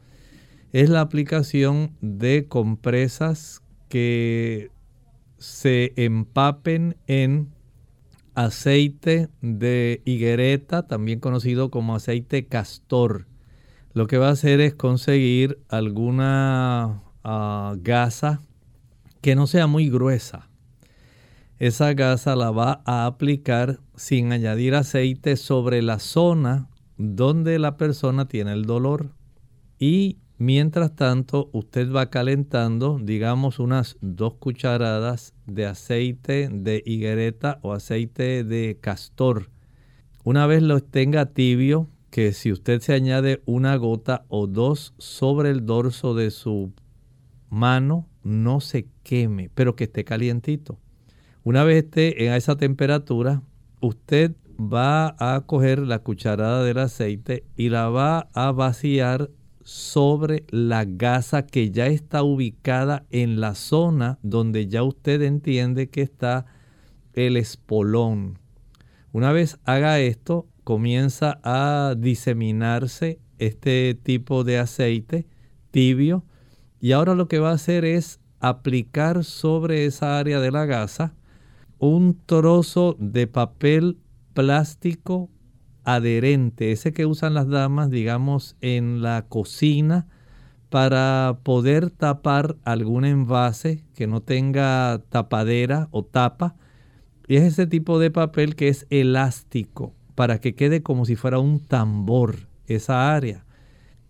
[0.75, 4.73] es la aplicación de compresas que
[5.39, 7.55] se empapen en
[8.35, 13.29] aceite de higuereta, también conocido como aceite castor.
[13.93, 18.41] Lo que va a hacer es conseguir alguna ah, gasa
[19.21, 20.49] que no sea muy gruesa.
[21.61, 28.29] Esa gasa la va a aplicar sin añadir aceite sobre la zona donde la persona
[28.29, 29.11] tiene el dolor.
[29.79, 37.73] Y mientras tanto, usted va calentando, digamos, unas dos cucharadas de aceite de higuereta o
[37.73, 39.51] aceite de castor.
[40.23, 45.51] Una vez lo tenga tibio, que si usted se añade una gota o dos sobre
[45.51, 46.73] el dorso de su
[47.51, 50.79] mano, no se queme, pero que esté calientito.
[51.43, 53.43] Una vez esté en esa temperatura,
[53.81, 54.35] usted
[54.69, 59.31] va a coger la cucharada del aceite y la va a vaciar
[59.63, 66.03] sobre la gasa que ya está ubicada en la zona donde ya usted entiende que
[66.03, 66.47] está
[67.15, 68.39] el espolón.
[69.13, 75.27] Una vez haga esto, comienza a diseminarse este tipo de aceite
[75.71, 76.25] tibio
[76.81, 81.15] y ahora lo que va a hacer es aplicar sobre esa área de la gasa
[81.79, 83.99] un trozo de papel
[84.35, 85.31] plástico
[85.85, 90.07] adherente, ese que usan las damas, digamos, en la cocina
[90.71, 96.57] para poder tapar algún envase que no tenga tapadera o tapa.
[97.29, 101.39] Y es ese tipo de papel que es elástico para que quede como si fuera
[101.39, 103.45] un tambor esa área.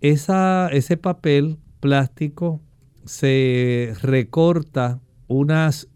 [0.00, 2.60] Esa, ese papel plástico
[3.04, 5.88] se recorta unas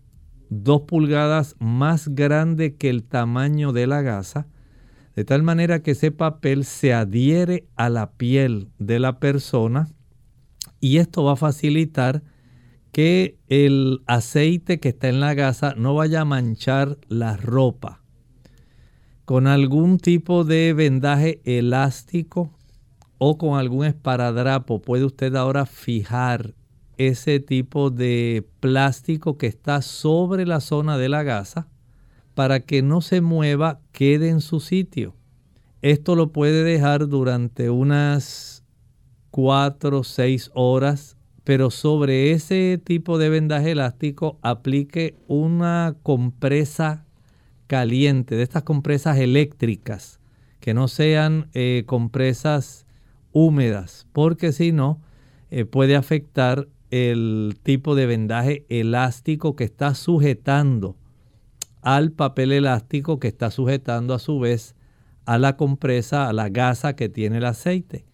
[0.51, 4.46] dos pulgadas más grande que el tamaño de la gasa,
[5.14, 9.88] de tal manera que ese papel se adhiere a la piel de la persona
[10.80, 12.22] y esto va a facilitar
[12.92, 18.03] que el aceite que está en la gasa no vaya a manchar la ropa.
[19.24, 22.51] Con algún tipo de vendaje elástico
[23.18, 26.55] o con algún esparadrapo puede usted ahora fijar
[26.99, 31.68] ese tipo de plástico que está sobre la zona de la gasa
[32.34, 35.16] para que no se mueva, quede en su sitio.
[35.80, 38.64] Esto lo puede dejar durante unas
[39.30, 47.07] 4 o 6 horas, pero sobre ese tipo de vendaje elástico aplique una compresa
[47.68, 50.20] caliente, de estas compresas eléctricas,
[50.61, 52.86] que no sean eh, compresas
[53.32, 55.01] húmedas, porque si no,
[55.51, 60.97] eh, puede afectar el tipo de vendaje elástico que está sujetando
[61.82, 64.74] al papel elástico que está sujetando a su vez
[65.24, 68.07] a la compresa, a la gasa que tiene el aceite.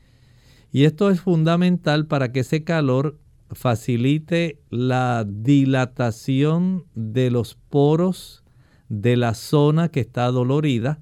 [0.72, 3.18] Y esto es fundamental para que ese calor
[3.52, 8.42] facilite la dilatación de los poros
[8.88, 11.00] de la zona que está dolorida,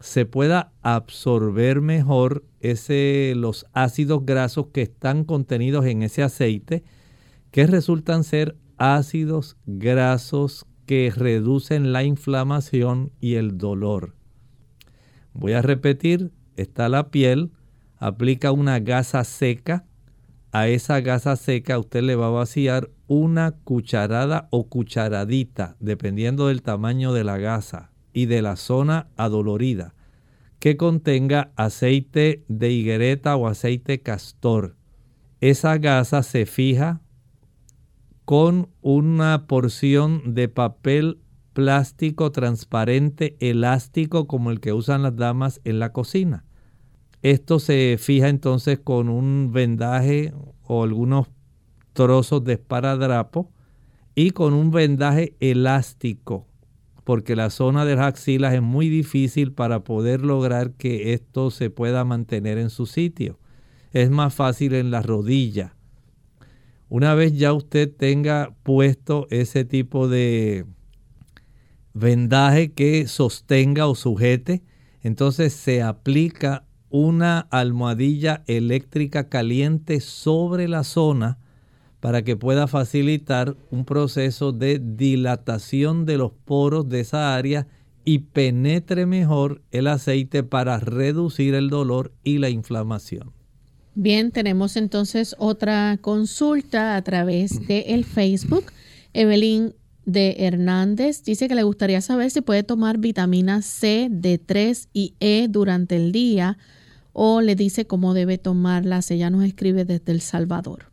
[0.00, 6.84] se pueda absorber mejor ese, los ácidos grasos que están contenidos en ese aceite
[7.56, 14.14] que resultan ser ácidos grasos que reducen la inflamación y el dolor.
[15.32, 17.52] Voy a repetir, está la piel,
[17.96, 19.86] aplica una gasa seca,
[20.52, 26.60] a esa gasa seca usted le va a vaciar una cucharada o cucharadita, dependiendo del
[26.60, 29.94] tamaño de la gasa y de la zona adolorida,
[30.58, 34.76] que contenga aceite de higuereta o aceite castor.
[35.40, 37.00] Esa gasa se fija
[38.26, 41.20] con una porción de papel
[41.52, 46.44] plástico transparente elástico como el que usan las damas en la cocina.
[47.22, 51.28] Esto se fija entonces con un vendaje o algunos
[51.92, 53.48] trozos de esparadrapo
[54.16, 56.48] y con un vendaje elástico,
[57.04, 61.70] porque la zona de las axilas es muy difícil para poder lograr que esto se
[61.70, 63.38] pueda mantener en su sitio.
[63.92, 65.75] Es más fácil en la rodilla
[66.88, 70.66] una vez ya usted tenga puesto ese tipo de
[71.94, 74.62] vendaje que sostenga o sujete,
[75.02, 81.38] entonces se aplica una almohadilla eléctrica caliente sobre la zona
[82.00, 87.66] para que pueda facilitar un proceso de dilatación de los poros de esa área
[88.04, 93.35] y penetre mejor el aceite para reducir el dolor y la inflamación.
[93.98, 98.66] Bien, tenemos entonces otra consulta a través de el Facebook.
[99.14, 99.72] Evelyn
[100.04, 105.48] de Hernández dice que le gustaría saber si puede tomar vitamina C, D3 y E
[105.48, 106.58] durante el día
[107.14, 109.10] o le dice cómo debe tomarlas.
[109.10, 110.92] Ella nos escribe desde El Salvador.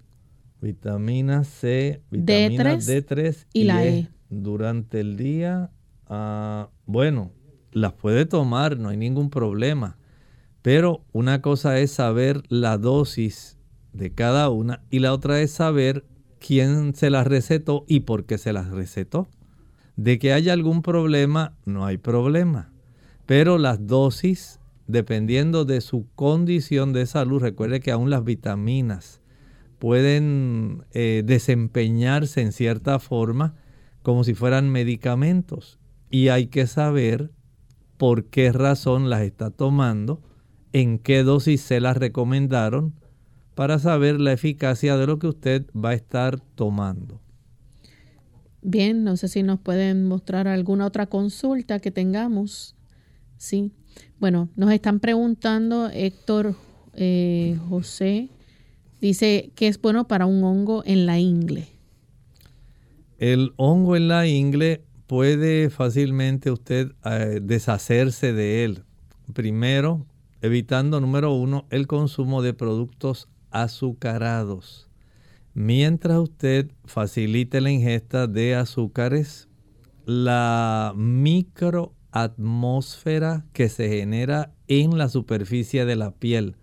[0.62, 3.97] Vitamina C, vitamina D3, y, la E.
[3.97, 4.08] e.
[4.30, 5.72] Durante el día,
[6.08, 7.34] ah, bueno,
[7.74, 9.97] las puede tomar, no hay ningún problema.
[10.64, 13.59] Pero una cosa es saber la dosis
[13.91, 16.05] de cada una y la otra es saber
[16.39, 19.28] quién se las recetó y por qué se las recetó.
[19.97, 22.72] De que haya algún problema, no hay problema.
[23.26, 29.22] Pero las dosis, dependiendo de su condición de salud, recuerde que aún las vitaminas
[29.80, 33.55] pueden eh, desempeñarse en cierta forma
[34.01, 35.78] como si fueran medicamentos.
[36.09, 37.32] Y hay que saber
[37.97, 40.22] por qué razón las está tomando,
[40.74, 42.93] en qué dosis se las recomendaron,
[43.55, 47.21] para saber la eficacia de lo que usted va a estar tomando.
[48.61, 52.76] Bien, no sé si nos pueden mostrar alguna otra consulta que tengamos.
[53.38, 53.71] Sí.
[54.19, 56.55] Bueno, nos están preguntando, Héctor
[56.93, 58.30] eh, José,
[59.01, 61.67] dice que es bueno para un hongo en la ingle.
[63.19, 68.84] El hongo en la ingle puede fácilmente usted eh, deshacerse de él.
[69.34, 70.05] Primero,
[70.43, 74.87] evitando, número uno, el consumo de productos azucarados.
[75.53, 79.47] Mientras usted facilite la ingesta de azúcares,
[80.05, 86.57] la microatmósfera que se genera en la superficie de la piel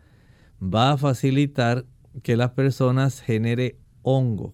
[0.63, 1.87] va a facilitar
[2.23, 4.53] que las personas genere hongo.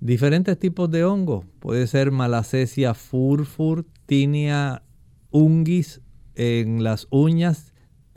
[0.00, 1.46] Diferentes tipos de hongo.
[1.60, 4.82] Puede ser malacesia furfur, tinea
[5.30, 6.02] ungis
[6.34, 7.69] en las uñas,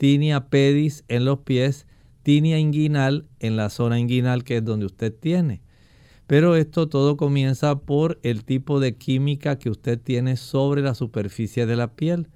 [0.04, 1.86] tinea pedis en los pies
[2.22, 5.62] tinea inguinal en la zona inguinal que es donde usted tiene.
[6.26, 11.64] Pero esto todo comienza por el tipo de química que usted tiene sobre la superficie
[11.64, 12.28] de la piel.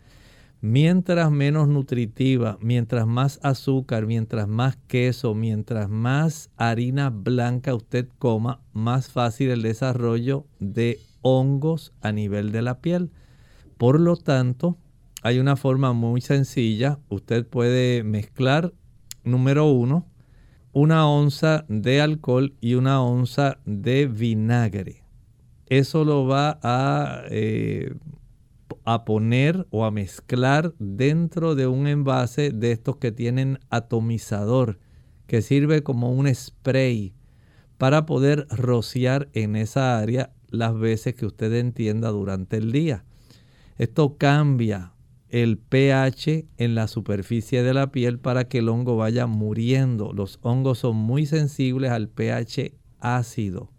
[0.63, 8.63] Mientras menos nutritiva, mientras más azúcar, mientras más queso, mientras más harina blanca usted coma,
[8.73, 13.11] más fácil el desarrollo de hongos a nivel de la piel.
[13.77, 14.79] Por lo tanto,
[15.23, 16.99] hay una forma muy sencilla.
[17.09, 18.73] Usted puede mezclar
[19.25, 20.07] número uno,
[20.73, 25.03] una onza de alcohol y una onza de vinagre.
[25.67, 27.95] Eso lo va a, eh,
[28.85, 34.79] a poner o a mezclar dentro de un envase de estos que tienen atomizador,
[35.27, 37.13] que sirve como un spray
[37.77, 43.05] para poder rociar en esa área las veces que usted entienda durante el día.
[43.77, 44.93] Esto cambia
[45.31, 50.13] el pH en la superficie de la piel para que el hongo vaya muriendo.
[50.13, 53.71] Los hongos son muy sensibles al pH ácido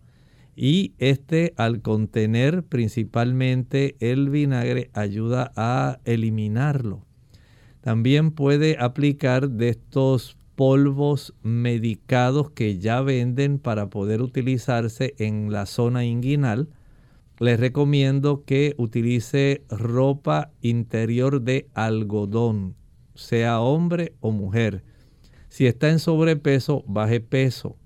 [0.56, 7.06] y este al contener principalmente el vinagre ayuda a eliminarlo.
[7.82, 15.66] También puede aplicar de estos polvos medicados que ya venden para poder utilizarse en la
[15.66, 16.68] zona inguinal
[17.40, 22.76] les recomiendo que utilice ropa interior de algodón,
[23.16, 24.84] sea hombre o mujer.
[25.48, 27.78] Si está en sobrepeso, baje peso.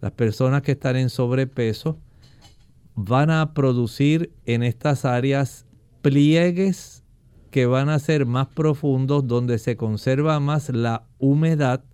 [0.00, 1.98] Las personas que están en sobrepeso
[2.94, 5.66] van a producir en estas áreas
[6.02, 7.04] pliegues
[7.50, 11.84] que van a ser más profundos, donde se conserva más la humedad,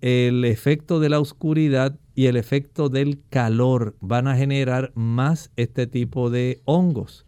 [0.00, 5.86] el efecto de la oscuridad y el efecto del calor van a generar más este
[5.86, 7.26] tipo de hongos.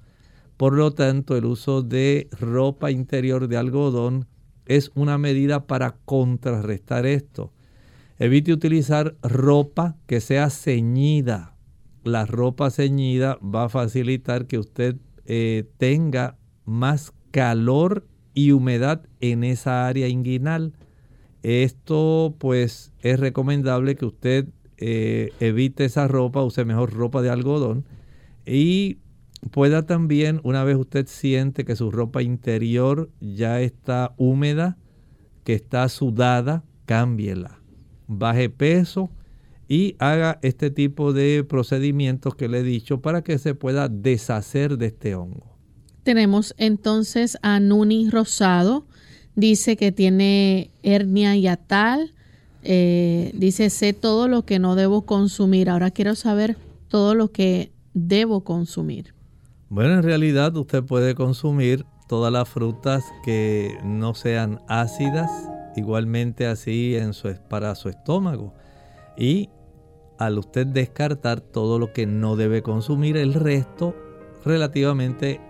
[0.57, 4.27] Por lo tanto, el uso de ropa interior de algodón
[4.67, 7.53] es una medida para contrarrestar esto.
[8.19, 11.55] Evite utilizar ropa que sea ceñida.
[12.03, 19.45] La ropa ceñida va a facilitar que usted eh, tenga más calor y humedad en
[19.45, 20.73] esa área inguinal.
[21.45, 24.49] Esto pues es recomendable que usted
[24.81, 27.85] eh, evite esa ropa, use mejor ropa de algodón
[28.47, 28.99] y
[29.51, 34.77] pueda también, una vez usted siente que su ropa interior ya está húmeda,
[35.45, 37.61] que está sudada, cámbiela.
[38.07, 39.11] Baje peso
[39.69, 44.79] y haga este tipo de procedimientos que le he dicho para que se pueda deshacer
[44.79, 45.57] de este hongo.
[46.03, 48.87] Tenemos entonces a Nuni Rosado.
[49.37, 52.15] Dice que tiene hernia yatal,
[52.63, 55.71] eh, dice, sé todo lo que no debo consumir.
[55.71, 56.57] Ahora quiero saber
[56.89, 59.15] todo lo que debo consumir.
[59.69, 65.31] Bueno, en realidad usted puede consumir todas las frutas que no sean ácidas,
[65.77, 68.53] igualmente así en su, para su estómago.
[69.17, 69.49] Y
[70.19, 73.95] al usted descartar todo lo que no debe consumir, el resto
[74.45, 75.41] relativamente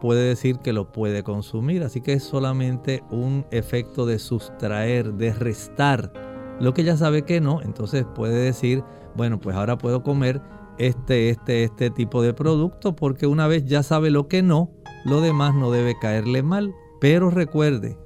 [0.00, 1.82] puede decir que lo puede consumir.
[1.82, 6.29] Así que es solamente un efecto de sustraer, de restar
[6.60, 8.84] lo que ya sabe que no, entonces puede decir,
[9.16, 10.40] bueno, pues ahora puedo comer
[10.78, 14.70] este, este, este tipo de producto porque una vez ya sabe lo que no,
[15.04, 16.74] lo demás no debe caerle mal.
[17.00, 17.98] Pero recuerde,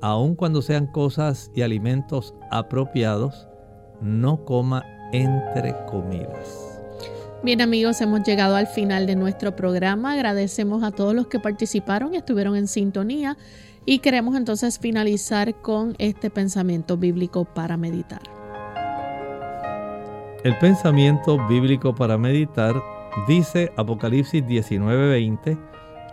[0.00, 3.48] aun cuando sean cosas y alimentos apropiados,
[4.00, 4.82] no coma
[5.12, 6.80] entre comidas.
[7.42, 10.14] Bien amigos, hemos llegado al final de nuestro programa.
[10.14, 13.36] Agradecemos a todos los que participaron y estuvieron en sintonía
[13.86, 18.22] y queremos entonces finalizar con este pensamiento bíblico para meditar.
[20.42, 22.74] El pensamiento bíblico para meditar
[23.26, 25.58] dice Apocalipsis 19:20,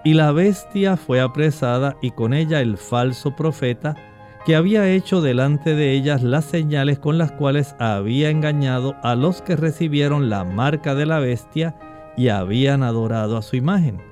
[0.03, 3.95] y la bestia fue apresada y con ella el falso profeta,
[4.45, 9.41] que había hecho delante de ellas las señales con las cuales había engañado a los
[9.41, 11.75] que recibieron la marca de la bestia
[12.17, 14.10] y habían adorado a su imagen.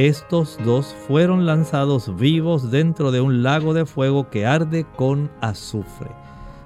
[0.00, 6.08] Estos dos fueron lanzados vivos dentro de un lago de fuego que arde con azufre.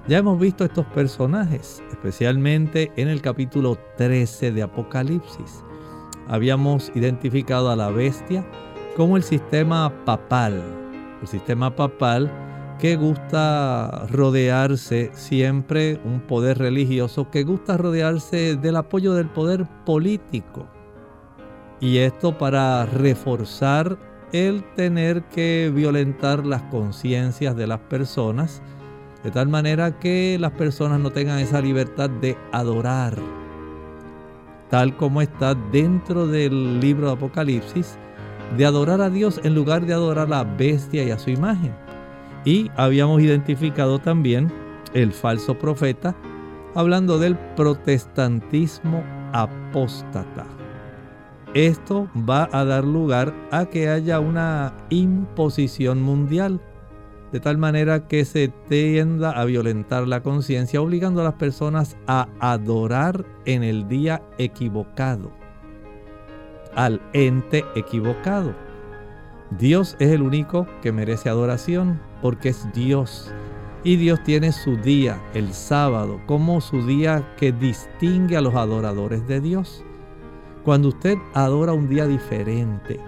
[0.07, 5.65] Ya hemos visto estos personajes, especialmente en el capítulo 13 de Apocalipsis.
[6.29, 8.49] Habíamos identificado a la bestia
[8.95, 10.63] como el sistema papal.
[11.19, 12.31] El sistema papal
[12.79, 20.69] que gusta rodearse siempre, un poder religioso que gusta rodearse del apoyo del poder político.
[21.79, 23.97] Y esto para reforzar
[24.31, 28.61] el tener que violentar las conciencias de las personas,
[29.23, 33.15] de tal manera que las personas no tengan esa libertad de adorar,
[34.69, 37.97] tal como está dentro del libro de Apocalipsis,
[38.57, 41.73] de adorar a Dios en lugar de adorar a la bestia y a su imagen.
[42.45, 44.51] Y habíamos identificado también
[44.93, 46.15] el falso profeta,
[46.75, 49.03] hablando del protestantismo
[49.33, 50.45] apóstata.
[51.55, 56.59] Esto va a dar lugar a que haya una imposición mundial,
[57.31, 62.27] de tal manera que se tienda a violentar la conciencia, obligando a las personas a
[62.41, 65.31] adorar en el día equivocado,
[66.75, 68.53] al ente equivocado.
[69.57, 73.31] Dios es el único que merece adoración porque es Dios.
[73.85, 79.25] Y Dios tiene su día, el sábado, como su día que distingue a los adoradores
[79.25, 79.84] de Dios.
[80.65, 82.99] Cuando usted adora un día diferente,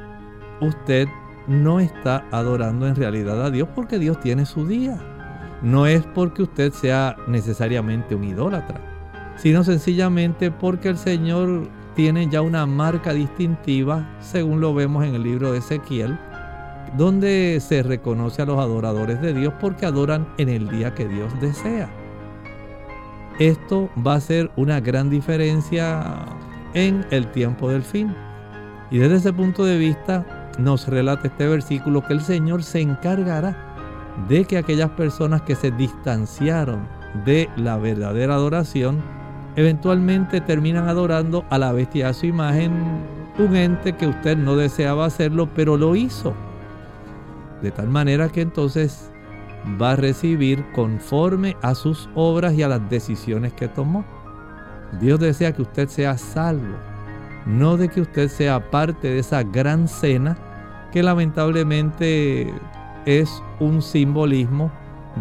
[0.61, 1.07] usted
[1.47, 4.99] no está adorando en realidad a Dios porque Dios tiene su día.
[5.63, 8.79] No es porque usted sea necesariamente un idólatra,
[9.37, 15.23] sino sencillamente porque el Señor tiene ya una marca distintiva, según lo vemos en el
[15.23, 16.15] libro de Ezequiel,
[16.95, 21.33] donde se reconoce a los adoradores de Dios porque adoran en el día que Dios
[21.41, 21.89] desea.
[23.39, 26.36] Esto va a ser una gran diferencia
[26.77, 28.15] en el tiempo del fin.
[28.91, 33.55] Y desde ese punto de vista nos relata este versículo que el Señor se encargará
[34.29, 36.87] de que aquellas personas que se distanciaron
[37.25, 39.01] de la verdadera adoración
[39.55, 42.71] eventualmente terminan adorando a la bestia a su imagen,
[43.39, 46.35] un ente que usted no deseaba hacerlo, pero lo hizo.
[47.63, 49.11] De tal manera que entonces
[49.81, 54.05] va a recibir conforme a sus obras y a las decisiones que tomó.
[54.99, 56.75] Dios desea que usted sea salvo,
[57.45, 60.37] no de que usted sea parte de esa gran cena
[60.91, 62.53] que lamentablemente
[63.05, 63.29] es
[63.59, 64.71] un simbolismo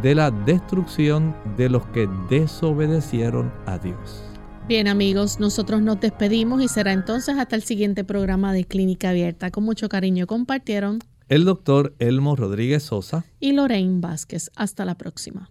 [0.02, 4.22] de la destrucción de los que desobedecieron a Dios.
[4.68, 9.50] Bien amigos, nosotros nos despedimos y será entonces hasta el siguiente programa de Clínica Abierta.
[9.50, 10.98] Con mucho cariño compartieron
[11.28, 14.50] el doctor Elmo Rodríguez Sosa y Lorraine Vázquez.
[14.56, 15.50] Hasta la próxima.